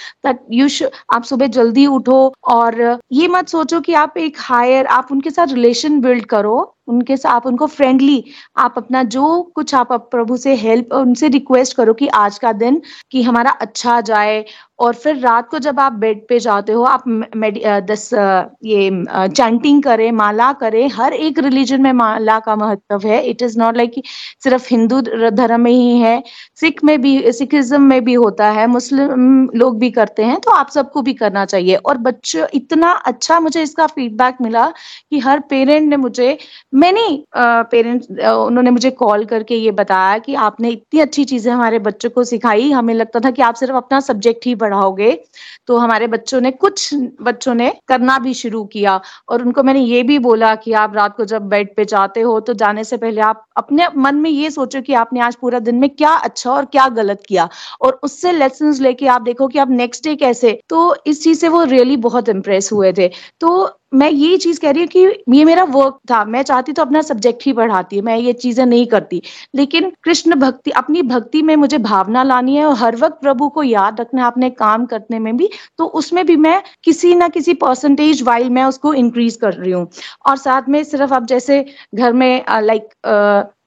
[0.53, 0.69] यू
[1.15, 5.53] आप सुबह जल्दी उठो और ये मत सोचो कि आप एक हायर, आप उनके साथ
[5.53, 8.23] रिलेशन बिल्ड करो उनके साथ आप उनको फ्रेंडली
[8.57, 12.81] आप अपना जो कुछ आप प्रभु से हेल्प उनसे रिक्वेस्ट करो कि आज का दिन
[13.11, 14.45] कि हमारा अच्छा जाए
[14.79, 17.03] और फिर रात को जब आप बेड पे जाते हो, आप
[17.89, 18.09] दस
[18.65, 18.91] ये
[19.29, 23.77] चैंटिंग करें, माला करें, हर एक रिलीजन में माला का महत्व है। इट इज़ नॉट
[23.77, 24.01] लाइक
[24.45, 26.23] सिर्फ़ हिंदू धर्म में ही है,
[26.61, 30.71] सिख में भी, सिखिज्म में भी होता है, मुस्लिम लोग भी करते हैं तो आप
[30.71, 34.67] सबको भी करना चाहिए। और बच्चों, इतना अच्छा मुझे इसका फीडबैक मिला
[35.11, 36.37] कि हर पेरेंट ने मुझे
[36.75, 37.03] मैंने
[37.71, 42.25] पेरेंट्स उन्होंने मुझे कॉल करके ये बताया कि आपने इतनी अच्छी चीज़ें हमारे बच्चों को
[42.25, 45.13] सिखाई। हमें लगता था कि आप सिर्फ़ अपना सब्जेक्ट ही पढ़ाओगे
[45.69, 46.91] तो हमारे बच्चों ने, कुछ
[47.23, 51.17] बच्चों ने करना भी शुरू किया और उनको मैंने ये भी बोला कि आप रात
[51.17, 54.51] को जब बेड पे जाते हो तो जाने से पहले आप अपने मन में ये
[54.51, 57.49] सोचो कि आपने आज पूरा दिन में क्या अच्छा और क्या गलत किया।
[57.81, 61.49] और उससे लेसन लेके आप देखो कि आप नेक्स्ट डे कैसे। तो इस चीज़ से
[61.49, 63.09] वो रियली बहुत इम्प्रेस हुए थे।
[63.41, 63.65] तो
[63.95, 67.03] मैं ये चीज़ कह रही हूँ कि ये मेरा वर्क था। मैं चाहती तो अपना
[67.03, 69.23] सब्जेक्ट ही पढ़ाती, मैं ये चीज़ें नहीं करती।
[69.55, 73.63] लेकिन कृष्ण भक्ति, अपनी भक्ति में मुझे भावना लानी है और हर वक्त प्रभु को
[73.63, 77.55] याद रखना है अपने काम करने में भी तो उसमें भी मैं किसी ना किसी
[77.57, 79.89] परसेंटेज वाइल मैं उसको इंक्रीज कर रही हूँ।
[80.27, 81.65] और साथ में सिर्फ़ आप जैसे
[81.95, 82.89] घर में लाइक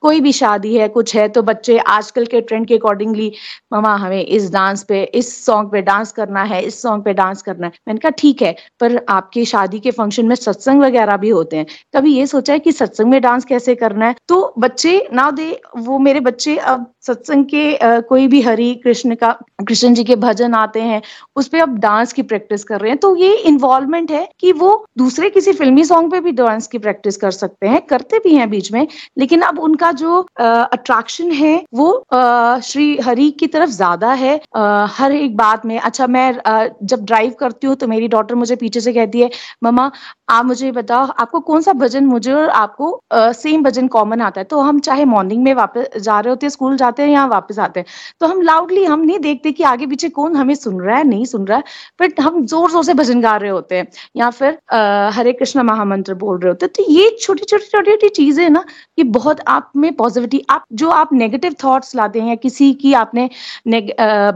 [0.07, 3.31] कोई भी शादी है, कुछ है तो बच्चे आजकल के ट्रेंड के अकॉर्डिंगली
[3.73, 7.41] मामा हमें इस डांस पे, इस सॉन्ग पे डांस करना है, इस सॉन्ग पे डांस
[7.41, 11.29] करना है। मैंने कहा, ठीक है, पर आपकी शादी के फ़ंक्शन में सत्संग वगैरह भी
[11.29, 14.15] होते हैं। कभी ये सोचा है कि सत्संग में डांस कैसे करना है?
[14.27, 19.31] तो बच्चे ना दे वो मेरे बच्चे अब सत्संग के कोई भी हरि कृष्ण का
[19.67, 21.01] कृष्ण जी के भजन आते हैं
[21.35, 24.71] उस पर अब डांस की प्रैक्टिस कर रहे हैं तो ये इन्वॉल्वमेंट है कि वो
[24.97, 28.49] दूसरे किसी फिल्मी सॉन्ग पे भी डांस की प्रैक्टिस कर सकते हैं करते भी हैं
[28.49, 28.87] बीच में
[29.17, 34.85] लेकिन अब उनका जो अट्रैक्शन है वो आ, श्री हरि की तरफ़ ज़्यादा है। आ,
[34.89, 38.55] हर एक बात में अच्छा मैं आ, जब ड्राइव करती हूँ तो मेरी डॉटर मुझे
[38.55, 39.29] पीछे से कहती है
[39.63, 39.91] मम्मा
[40.27, 44.41] आप मुझे बताओ आपको कौन सा भजन मुझे और आपको आ, सेम भजन कॉमन आता
[44.41, 44.45] है?
[44.45, 47.59] तो हम चाहे मॉर्निंग में वापस जा रहे होते हैं स्कूल जाते हैं या वापस
[47.59, 47.85] आते हैं
[48.21, 51.25] तो हम लाउडली हम नहीं देखते कि आगे पीछे कौन हमें सुन रहा है नहीं
[51.25, 51.63] सुन रहा है
[52.01, 55.61] बट हम ज़ोर ज़ोर से भजन गा रहे होते हैं या फिर आ, हरे कृष्ण
[55.63, 58.63] महामंत्र बोल रहे होते हैं तो ये छोटी छोटी छोटी छोटी चीज़ें ना
[58.99, 62.93] ये बहुत आप में पॉजिटिविटी आप जो आप नेगेटिव थॉट्स लाते हैं या किसी की
[62.95, 63.29] आपने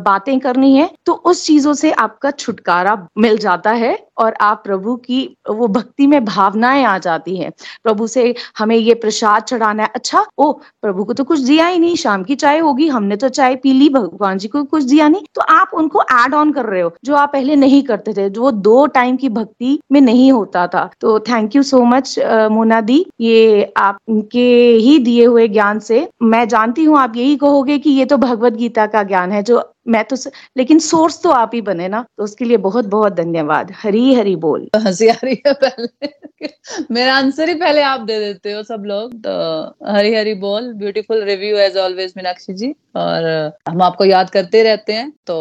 [0.05, 4.95] बातें करनी है तो उस चीज़ों से आपका छुटकारा मिल जाता है। और आप प्रभु
[4.97, 5.19] की,
[5.49, 7.51] वो भक्ति में भावनाएँ आ जाती हैं।
[7.83, 10.51] प्रभु से हमें ये प्रसाद चढ़ाना है। अच्छा ओ,
[10.81, 13.73] प्रभु को तो कुछ दिया ही नहीं। शाम की चाय होगी, हमने तो चाय पी
[13.73, 16.93] ली, भगवान जी को कुछ दिया नहीं। तो आप उनको एड ऑन कर रहे हो,
[17.05, 20.89] जो आप पहले नहीं करते थे, जो दो टाइम की भक्ति में नहीं होता था।
[21.01, 22.15] तो thank you so much
[22.51, 24.47] Mona दी। ये आपके
[24.77, 28.53] ही दिए हुए ज्ञान से, मैं जानती हूँ, आप यही कहोगे कि ये तो भगवत
[28.53, 30.15] गीता का ज्ञान है, जो मैं तो
[30.57, 34.35] लेकिन सोर्स तो आप ही बने ना तो उसके लिए बहुत बहुत धन्यवाद। हरी हरी
[34.35, 36.09] बोल। हँसी आ रही है पहले।
[36.91, 41.21] मेरा आंसर ही पहले आप दे देते हो सब लोग तो हरी हरी बोल। Beautiful
[41.23, 42.73] review as always Meenakshi ji.
[42.95, 43.25] और
[43.69, 45.35] हम आपको याद करते रहते हैं तो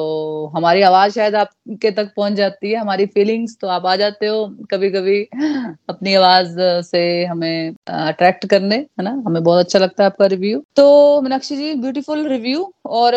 [0.57, 4.45] हमारी आवाज़ शायद आपके तक पहुँच जाती है, हमारी फीलिंग्स तो आप आ जाते हो
[4.71, 5.23] कभी कभी
[5.89, 6.55] अपनी आवाज़
[6.87, 9.11] से हमें अट्रैक्ट करने, है ना?
[9.27, 13.15] हमें बहुत अच्छा लगता है आपका रिव्यू तो मीनाक्षी जी ब्यूटीफुल रिव्यू और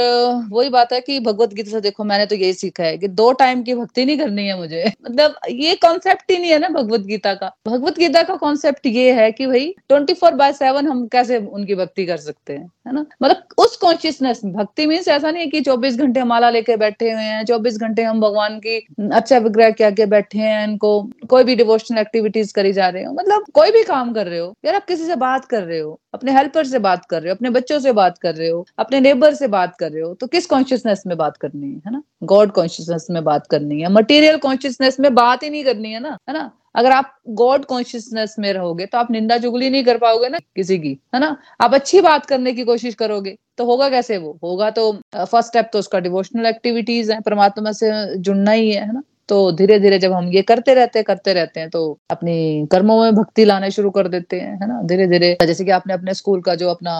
[0.51, 3.31] वही बात है कि भगवत गीता से देखो, मैंने तो यही सीखा है कि दो
[3.33, 7.01] टाइम की भक्ति नहीं करनी है मुझे। मतलब ये कॉन्सेप्ट ही नहीं है ना भगवत
[7.01, 11.05] गीता का। भगवत गीता का कॉन्सेप्ट ये है कि भाई ट्वेंटी फोर बाय सेवन हम
[11.07, 13.05] कैसे उनकी भक्ति कर सकते हैं, है ना?
[13.23, 17.21] मतलब उस कॉन्शियसनेस भक्ति मीन्स ऐसा नहीं है कि चौबीस घंटे माला लेके बैठे हुए
[17.21, 18.77] हैं, चौबीस घंटे हम भगवान की
[19.13, 23.13] अच्छा विग्रह क्या के बैठे हैं, इनको कोई भी डिवोशनल एक्टिविटीज़ करी जा रहे हो।
[23.13, 25.99] मतलब कोई भी काम कर रहे हो, यार आप किसी से बात कर रहे हो,
[26.13, 28.99] अपने हेल्पर से बात कर रहे हो, अपने बच्चों से बात कर रहे हो, अपने
[28.99, 32.01] नेबर से बात कर रहे हो तो किस कॉन्शियसनेस में बात करनी है ना?
[32.23, 36.17] गॉड कॉन्शियसनेस में बात करनी है मटेरियल कॉन्शियसनेस में बात ही नहीं करनी है ना
[36.29, 36.51] है ना?
[36.75, 40.77] अगर आप गॉड कॉन्शियसनेस में रहोगे तो आप निंदा चुगली नहीं कर पाओगे ना किसी
[40.79, 41.35] की, है ना?
[41.61, 44.37] आप अच्छी बात करने की कोशिश करोगे तो होगा कैसे वो?
[44.43, 49.01] होगा तो फ़र्स्ट स्टेप तो उसका डिवोशनल एक्टिविटीज़ है, परमात्मा से जुड़ना ही, है ना?
[49.29, 53.01] तो धीरे धीरे जब हम ये करते रहते हैं, करते रहते हैं तो अपनी कर्मों
[53.01, 54.81] में भक्ति लाने शुरू कर देते हैं, है ना?
[54.83, 56.95] धीरे धीरे जैसे कि आपने अपने स्कूल का जो अपना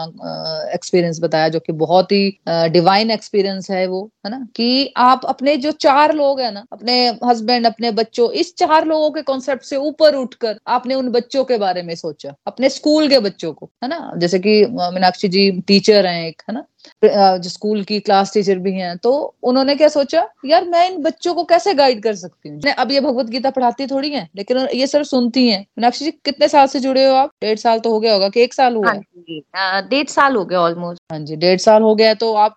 [0.74, 4.46] एक्सपीरियंस बताया, जो कि बहुत ही डिवाइन एक्सपीरियंस है वो, है ना?
[4.56, 9.12] कि आप अपने जो चार लोग हैं ना, अपने हस्बैंड अपने बच्चों, इस चार लोगों
[9.12, 13.20] के कॉन्सेप्ट से ऊपर उठकर आपने उन बच्चों के बारे में सोचा, अपने स्कूल के
[13.20, 14.12] बच्चों को, है ना?
[14.18, 16.66] जैसे कि मीनाक्षी जी टीचर हैं एक, है ना?
[17.04, 19.12] जो स्कूल की क्लास टीचर भी हैं तो
[19.44, 22.60] उन्होंने क्या सोचा, यार, मैं इन बच्चों को कैसे गाइड कर सकती हूँ?
[22.74, 26.48] अब ये भगवत गीता पढ़ाती थोड़ी है, लेकिन ये सिर्फ़ सुनती है। मीनाक्षी जी, कितने
[26.48, 27.30] साल से जुड़े हो आप?
[27.42, 28.94] डेढ़ साल तो हो गया होगा कि एक साल हुआ
[29.56, 29.88] हाँ?
[29.90, 32.56] डेढ़ साल हो गया ऑलमोस्ट हाँ जी डेढ़ साल हो गया तो आप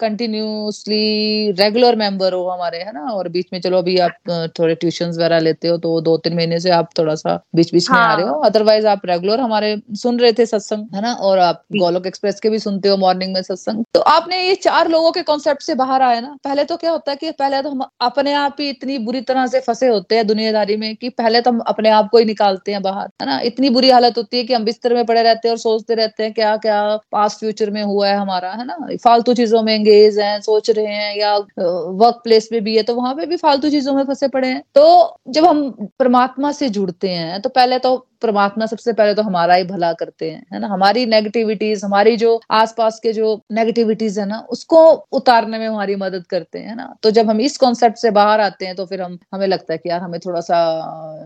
[0.00, 3.00] कंटिन्यूसली रेगुलर मेंबर हो हमारे है ना?
[3.12, 6.60] और बीच में चलो अभी आप थोड़े ट्यूशन वगैरह लेते हो तो दो तीन महीने
[6.60, 7.98] से आप थोड़ा सा बीच बीच हाँ.
[7.98, 11.12] में आ रहे हो। अदरवाइज़ हाँ। आप रेगुलर हमारे सुन रहे थे सत्संग है ना?
[11.12, 14.88] और आप गोलोक एक्सप्रेस के भी सुनते हो मॉर्निंग में सत्संग। तो आपने ये चार
[14.88, 17.70] लोगों के कॉन्सेप्ट से बाहर आए ना पहले तो क्या होता है कि पहले तो
[17.70, 21.40] हम अपने आप ही इतनी बुरी तरह से फंसे होते हैं दुनियादारी में कि पहले
[21.40, 23.40] तो हम अपने आप को ही निकालते हैं बाहर है ना?
[23.42, 26.22] इतनी बुरी हालत होती है कि हम बिस्तर में पड़े रहते हैं और सोचते रहते
[26.22, 26.80] हैं क्या क्या
[27.12, 28.76] पास्ट फ्यूचर में हुआ है हमारा, है ना?
[29.04, 32.94] फालतू चीज़ों में एंगेज हैं, सोच रहे हैं या वर्क प्लेस में भी है तो
[32.94, 37.08] वहाँ पे भी फालतू चीज़ों में फंसे पड़े हैं। तो जब हम परमात्मा से जुड़ते
[37.08, 40.66] हैं तो पहले तो परमात्मा सबसे पहले तो हमारा ही भला करते हैं, है ना?
[40.68, 44.80] हमारी नेगेटिविटीज हमारी जो आसपास के जो नेगेटिविटीज है ना, उसको
[45.12, 46.94] उतारने में हमारी मदद करते हैं ना?
[47.02, 49.78] तो जब हम इस कॉन्सेप्ट से बाहर आते हैं तो फिर हम, हमें लगता है
[49.78, 50.60] कि यार, हमें थोड़ा सा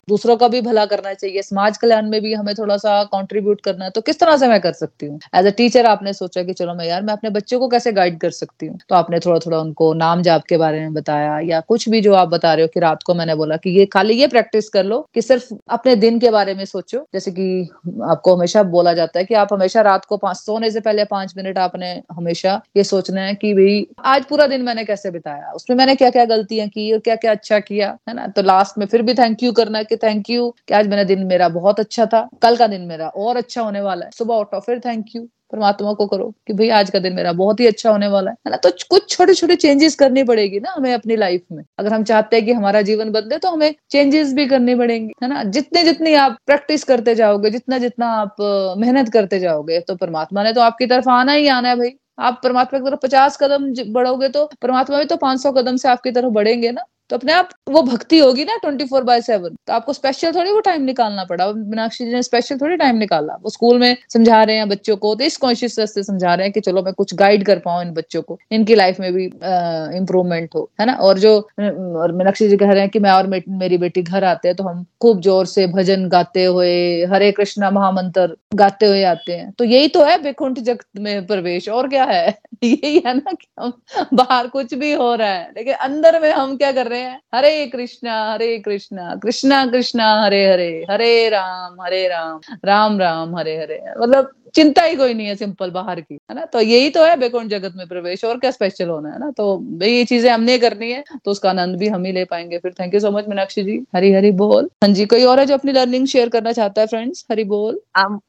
[0.08, 3.84] दूसरों का भी भला करना चाहिए, समाज कल्याण में भी हमें थोड़ा सा कॉन्ट्रीब्यूट करना
[3.84, 5.18] है तो किस तरह से मैं कर सकती हूँ?
[5.34, 8.18] एज अ टीचर आपने सोचा कि चलो मैं यार, मैं अपने बच्चों को कैसे गाइड
[8.20, 8.78] कर सकती हूँ?
[8.88, 12.14] तो आपने थोड़ा थोड़ा उनको नाम जाप के बारे में बताया, या कुछ भी जो
[12.14, 14.84] आप बता रहे हो कि रात को मैंने बोला कि ये, खाली ये प्रैक्टिस कर
[14.84, 17.70] लो कि सिर्फ़ अपने दिन के बारे में सोचो। जैसे कि
[18.04, 21.34] आपको हमेशा बोला जाता है कि आप हमेशा रात को पाँच, सोने से पहले पाँच
[21.36, 25.50] मिनट आपने हमेशा ये सोचना है कि भाई, आज पूरा दिन मैंने कैसे बिताया?
[25.50, 28.26] उसमें मैंने क्या क्या गलतियाँ की और क्या क्या अच्छा किया, है ना?
[28.26, 31.04] तो लास्ट में फिर भी थैंक यू करना है कि थैंक यू कि आज मेरा
[31.04, 34.34] दिन मेरा बहुत अच्छा था, कल का दिन मेरा और अच्छा होने वाला है। सुबह
[34.34, 37.66] उठो, फिर थैंक यू परमात्मा को करो कि भाई आज का दिन मेरा बहुत ही
[37.66, 38.56] अच्छा होने वाला है। ना?
[38.58, 42.36] तो कुछ छोटे छोटे चेंजेस करनी पड़ेगी ना हमें अपनी लाइफ में। अगर हम चाहते
[42.36, 45.42] हैं कि हमारा जीवन बदले तो हमें चेंजेस भी करनी पड़ेंगी, है ना?
[45.46, 48.36] जितने जितनी आप प्रैक्टिस करते जाओगे, जितना जितना आप
[48.78, 51.90] मेहनत करते जाओगे तो परमात्मा ने तो आपकी तरफ़ आना ही आना है भाई।
[52.20, 55.88] आप परमात्मा की तरफ़ पचास कदम बढ़ोगे तो परमात्मा भी तो पाँच सौ कदम से
[55.88, 56.84] आपकी तरफ़ बढ़ेंगे ना।
[57.14, 60.50] तो अपने आप वो भक्ति होगी ना ट्वेंटी फोर बाय सेवन। तो आपको स्पेशल थोड़ी
[60.52, 64.42] वो टाइम निकालना पड़ा। मीनाक्षी जी ने स्पेशल थोड़ी टाइम निकाला। वो स्कूल में समझा
[64.42, 67.14] रहे हैं बच्चों को तो इस कॉन्शियसनेस से समझा रहे हैं कि चलो मैं कुछ
[67.14, 70.92] गाइड कर पाऊँ इन बच्चों को। इनकी लाइफ में भी इम्प्रूवमेंट हो, है ना?
[70.94, 74.48] और जो और मीनाक्षी जी कह रहे हैं कि मैं और मेरी बेटी घर आते
[74.48, 79.32] हैं तो हम खूब ज़ोर से भजन गाते हुए, हरे कृष्णा महामंत्र गाते हुए आते
[79.32, 82.38] हैं। तो यही तो है बेकुंठ जगत में प्रवेश, और क्या है?
[82.64, 83.72] यही है ना कि हम
[84.14, 87.20] बाहर कुछ भी हो रहा है। लेकिन अंदर में हम क्या कर रहे हैं?
[87.34, 93.56] हरे कृष्णा हरे कृष्णा कृष्णा कृष्णा, हरे हरे हरे राम हरे राम राम राम, हरे
[93.58, 96.44] हरे। मतलब चिंता ही कोई नहीं है सिंपल बाहर की है ना?
[96.44, 99.30] तो यही तो है बेकुंठ जगत में प्रवेश और क्या स्पेशल होना है ना?
[99.30, 102.72] तो ये चीज़ें हमने करनी है तो उसका आनंद भी हम ही ले पाएँगे। फिर
[102.80, 103.78] thank you so much Meenakshi ji.
[103.94, 106.86] Hari Hari बोल। हाँ जी कोई और है जो अपनी लर्निंग शेयर करना चाहता है
[106.86, 107.80] फ्रेंड्स हरी बोल।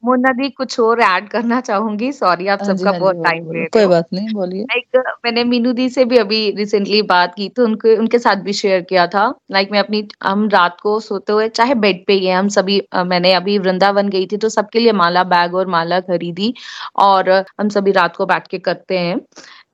[0.04, 3.86] मुन्ना दी कुछ और ऐड करना चाहूँगी। सॉरी आप हाँ सबका हाँ बहुत टाइम कोई
[3.86, 7.96] बात नहीं बोलिए। लाइक मैंने मीनू दी से भी अभी रिसेंटली बात की तो उनके
[7.96, 11.74] उनके साथ भी शेयर किया था। लाइक मैं अपनी हम रात को सोते हुए चाहे
[11.76, 15.24] बेड पे ही है हम सभी मैंने अभी वृंदावन गई थी तो सबके लिए माला
[15.26, 16.54] बैग और माला खरीदी
[16.96, 19.20] और हम सभी रात को बैठ के करते हैं,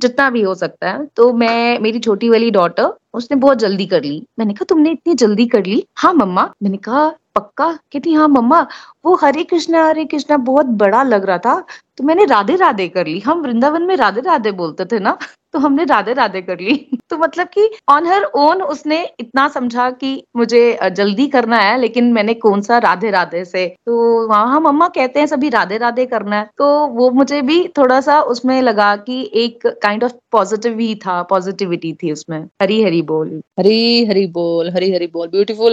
[0.00, 4.02] जितना भी हो सकता है। तो मैं, मेरी छोटी वाली डॉटर उसने बहुत जल्दी कर
[4.02, 5.84] ली। मैंने कहा, तुमने इतनी जल्दी कर ली?
[5.96, 7.78] हाँ मम्मा। मैंने कहा, पक्का?
[7.92, 8.66] कहती हाँ मम्मा।
[9.04, 11.64] वो हरे कृष्णा हरे कृष्णा, बहुत बड़ा लग रहा था।
[11.96, 15.18] तो मैंने राधे राधे कर ली। हम वृंदावन में राधे राधे बोलते थे ना।
[15.52, 16.74] तो हमने राधे राधे कर ली।
[17.10, 22.12] तो मतलब कि ऑन हर ओन उसने इतना समझा कि मुझे जल्दी करना है, लेकिन
[22.12, 23.66] मैंने कौन सा राधे राधे से?
[23.86, 28.00] तो वहाँ मम्मा कहते हैं सभी राधे राधे करना है। तो वो मुझे भी थोड़ा
[28.00, 33.02] सा उसमें लगा कि एक काइंड ऑफ़ पॉजिटिव ही था पॉजिटिविटी थी उसमें। हरी हरी
[33.02, 35.72] बोल। हरी हरी बोल, हरी हरी बोल। Beautiful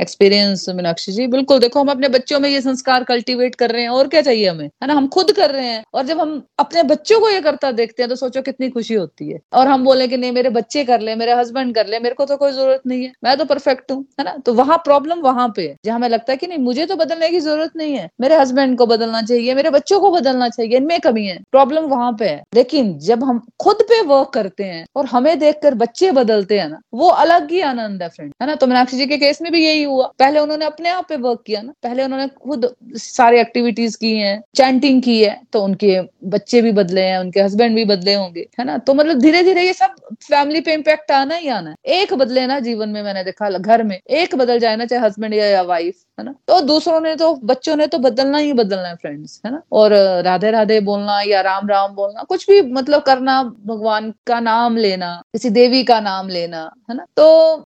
[0.00, 1.26] experience Meenakshi ji.
[1.26, 4.48] बिल्कुल, देखो हम अपने बच्चों में ये संस्कार कल्टीवेट कर रहे हैं, और क्या चाहिए
[4.48, 4.66] हमें?
[4.66, 7.70] है ना, हम खुद कर रहे हैं। और जब हम अपने बच्चों को ये करता
[7.72, 10.84] देखते हैं तो सोचो कितनी खुशी होती है। और हम बोले कि नहीं, मेरे बच्चे
[10.84, 13.44] कर ले, मेरे हस्बैंड कर ले, मेरे को तो कोई ज़रूरत नहीं है। मैं तो
[13.44, 14.36] परफेक्ट हूँ, है ना?
[14.46, 17.28] तो वहाँ प्रॉब्लम वहाँ पे है, जहाँ हमें लगता है कि नहीं, मुझे तो बदलने
[17.28, 20.98] की ज़रूरत नहीं है। मेरे हस्बैंड को बदलना चाहिए, मेरे बच्चों को बदलना चाहिए, इनमें
[21.00, 25.06] कमी है। प्रॉब्लम वहाँ पे है। लेकिन जब हम खुद पे वर्क करते हैं और
[25.06, 28.54] हमें देखकर बच्चे बदलते हैं ना, वो अलग ही आनंद है फ्रेंड है ना?
[28.54, 31.42] तो मीनाक्षी जी के केस में भी यही हुआ। पहले उन्होंने अपने आप पे वर्क
[31.46, 36.60] किया ना, पहले उन्होंने खुद सारी एक्टिविटीज़ की हैं चैंटिंग की है तो उनके बच्चे
[36.62, 38.75] भी बदले हैं, उनके हस्बैंड भी बदले होंगे, है ना?
[38.76, 42.12] ना तो मतलब धीरे धीरे ये सब फैमिली पे इम्पैक्ट आना ही आना है। एक
[42.14, 45.46] बदले ना जीवन में मैंने देखा घर में एक बदल जाए ना चाहे हस्बैंड या,
[45.46, 46.34] या वाइफ है ना?
[46.48, 49.60] तो दूसरों ने तो बच्चों ने तो बदलना ही बदलना है फ्रेंड्स है ना?
[49.72, 49.92] और
[50.24, 55.10] राधे राधे बोलना या राम राम बोलना, कुछ भी मतलब करना, भगवान का नाम लेना,
[55.32, 57.04] किसी देवी का नाम लेना, है ना?
[57.16, 57.26] तो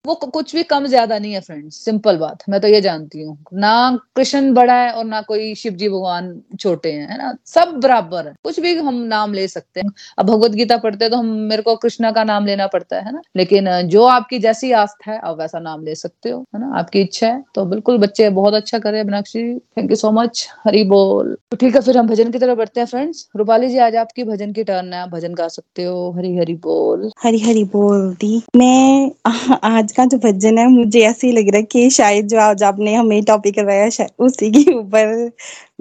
[0.05, 3.37] वो कुछ भी कम ज़्यादा नहीं है फ्रेंड्स सिंपल बात, मैं तो ये जानती हूँ।
[3.55, 3.73] ना
[4.15, 7.33] कृष्ण बड़ा है और ना कोई शिव जी भगवान छोटे हैं, है ना?
[7.47, 11.17] सब बराबर है, कुछ भी हम नाम ले सकते हैं। अब भगवत गीता पढ़ते तो
[11.17, 13.21] हम, मेरे को कृष्णा का नाम लेना पड़ता है ना?
[13.35, 16.71] लेकिन जो आपकी जैसी आस्था है, आप वैसा नाम ले सकते हो, है ना?
[16.79, 19.43] आपकी इच्छा है तो बिल्कुल बच्चे बहुत अच्छा करे Meenakshi.
[19.59, 22.79] Thank you so much Hari बोल। तो ठीक है, फिर हम भजन की तरफ़ बढ़ते
[22.79, 26.11] हैं फ्रेंड्स रूपाली जी, आज आपकी भजन की टर्न है, आप भजन गा सकते हो,
[26.17, 29.11] हरी हरी बोल। हरी हरी बोल दी। मैं,
[29.63, 32.63] आज का जो भजन है, मुझे ऐसे ही लग रहा है कि शायद जो आज
[32.63, 35.31] आपने हमें टॉपिक करवाया उसी के ऊपर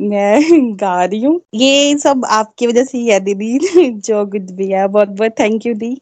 [0.01, 0.41] मैं
[0.77, 3.59] गा रही हूँ। ये सब आपकी वजह से ही है दीदी,
[3.91, 6.01] जो कुछ भी है। बहुत बहुत थैंक यू दी।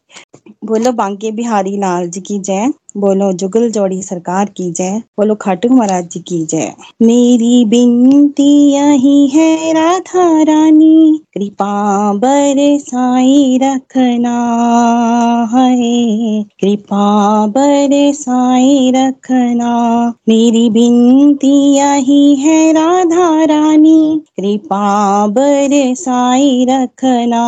[0.65, 5.69] बोलो, बांके बिहारी लाल जी की जय। बोलो, जुगल जोड़ी सरकार की जय। बोलो, खाटू
[5.69, 14.35] महाराज जी की जय। मेरी बिनती यही है राधा रानी। कृपा बरसाई रखना
[15.53, 23.82] है। कृपा बरसाई रखना। मेरी बिनती यही है राधा रानी।
[24.39, 27.45] कृपा बरसाई रखना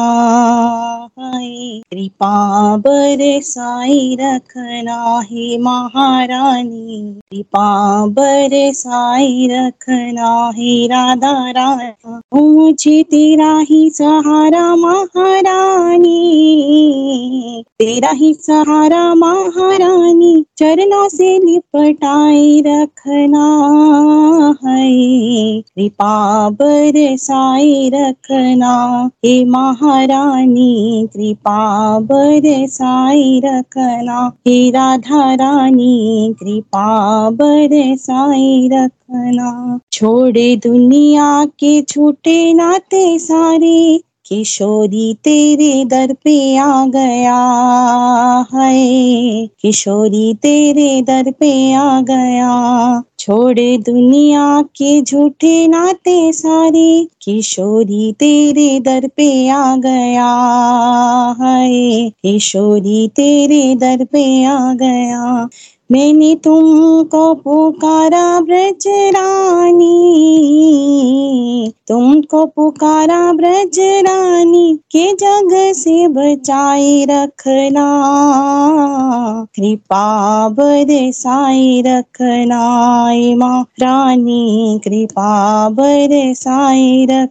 [1.20, 13.90] है। कृपा बरसाई रखना है महारानी। कृपा बरसाई रखना हे राधा राधा मुझे तेरा ही
[13.90, 16.36] सहारा महारानी।
[17.80, 23.46] तेरा ही सहारा महारानी, चरणों से लिपटाए रखना
[24.66, 39.80] है। कृपा बरसाई रखना। हे महारानी, कृपा बरसाई रखना। हे राधा रानी, कृपा बरसाई रखना।
[39.92, 47.42] छोड़े दुनिया के छूटे नाते सारे, किशोरी तेरे दर पे आ गया
[48.54, 52.56] है। किशोरी तेरे दर पे आ गया
[53.26, 60.32] छोड़े दुनिया के झूठे नाते सारे। किशोरी, तेरे दर पे आ गया
[61.42, 65.50] है। किशोरी, तेरे दर पे आ गया
[65.92, 69.84] मैंने तुमको पुकारा ब्रज रानी,
[71.88, 77.86] तुमको पुकारा ब्रज रानी, के जग से बचाए रखना,
[79.56, 82.64] कृपा बरसाई रखना
[83.36, 87.30] माँ रानी, कृपा बरसाई रख,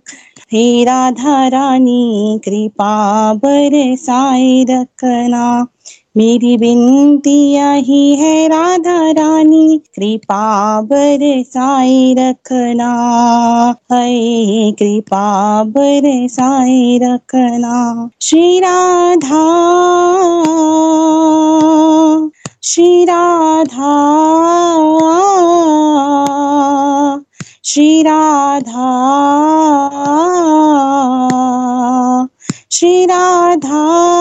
[0.53, 5.67] हे राधा रानी, कृपा बरसाई रखना।
[6.17, 12.91] मेरी बिनती यही है राधा रानी, कृपा बरसाई रखना।
[13.93, 19.45] है कृपा बरसाई रखना। श्री राधा
[22.62, 24.25] श्री राधा
[27.65, 28.91] श्री राधा
[32.71, 34.14] श्री राधा।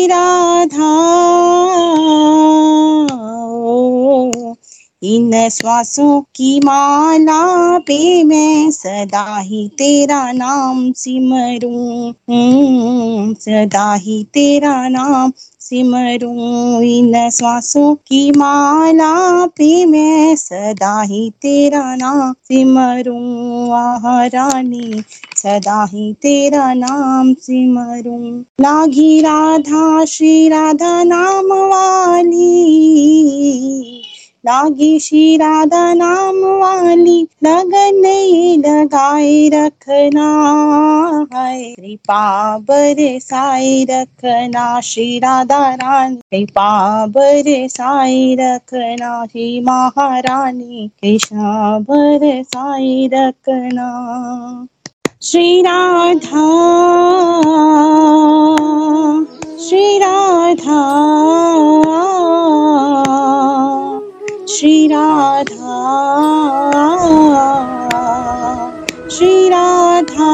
[0.00, 0.39] Mira.
[5.02, 12.12] इन श्वासों की माला पे मैं सदा ही तेरा नाम सिमरूं।
[13.34, 22.32] सदा ही तेरा नाम सिमरूं। इन श्वासों की माला पे मैं सदा ही तेरा नाम
[22.32, 25.02] सिमरूं। आह, रानी,
[25.36, 32.50] सदा ही तेरा नाम सिमरूं। लागी राधा, श्री राधा नाम वाली।
[34.46, 38.02] लागी श्री राधा नाम वाली लगन
[38.66, 40.28] लगाए रखना
[41.34, 53.90] है। कृपा बरसाए रखना श्री राधा रानी कृपा बरसाए रखना, श्री महारानी। कृष्णा बरसाए रखना।
[55.22, 56.46] श्री राधा
[59.60, 60.80] श्री राधा
[64.50, 65.78] श्री राधा
[69.16, 70.30] श्री राधा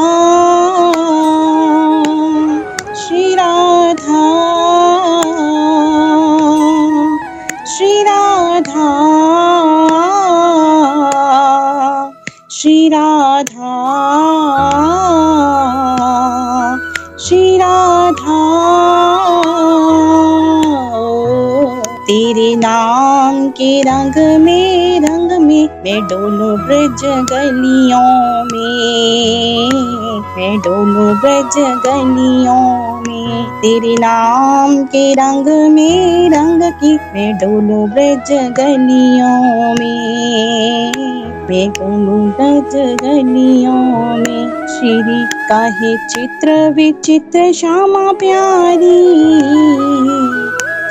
[3.01, 4.23] श्री राधा
[7.73, 8.87] श्री राधा
[12.51, 13.75] श्री राधा
[17.25, 18.41] श्री राधा
[22.07, 22.86] तेरे नाम
[23.33, 29.69] के रंग में रंग में, मैं डोलू ब्रज गलियों में।
[30.37, 38.31] मैं डोलू ब्रज गलियों में, तेरे नाम के रंग में, रंग की, मैं डोलू ब्रज
[38.31, 40.91] गलियों में।
[41.49, 49.17] मैं डोलू ब्रज गलियों में, श्री काहे चित्र विचित्र, श्यामा प्यारी।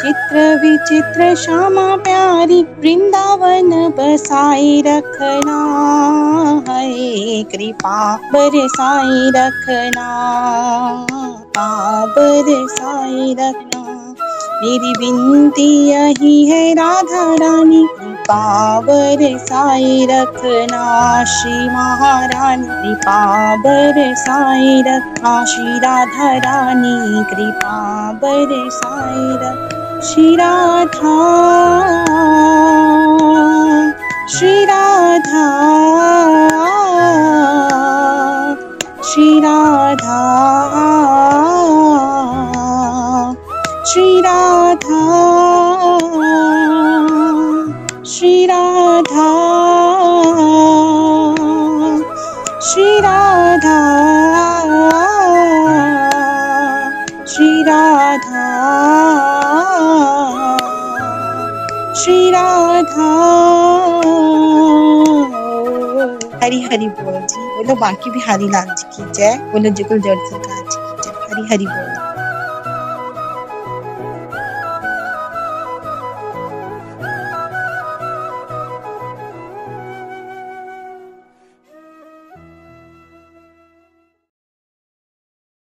[0.00, 10.08] चित्र विचित्र श्यामा प्यारी वृंदावन बसाई रखना। है कृपा बरसाई रखना।
[12.06, 14.14] बरसाई रखना
[14.62, 23.56] मेरी विनती यही है राधा रानी कृपा बरसाई रखना। श्री महारानी कृपा
[25.44, 29.75] श्री राधा रानी कृपा रखना
[30.06, 31.14] श्री राधा
[34.32, 35.46] श्री राधा
[39.08, 40.20] श्री राधा
[43.86, 45.45] श्री राधा
[66.46, 70.16] हरी हरी बोल जी। बोलो, बाकी भी हरी लाल जी की जय। बोलो, जुगल जड़
[70.16, 72.15] सरकार जी की जय। हरी हरी बोल।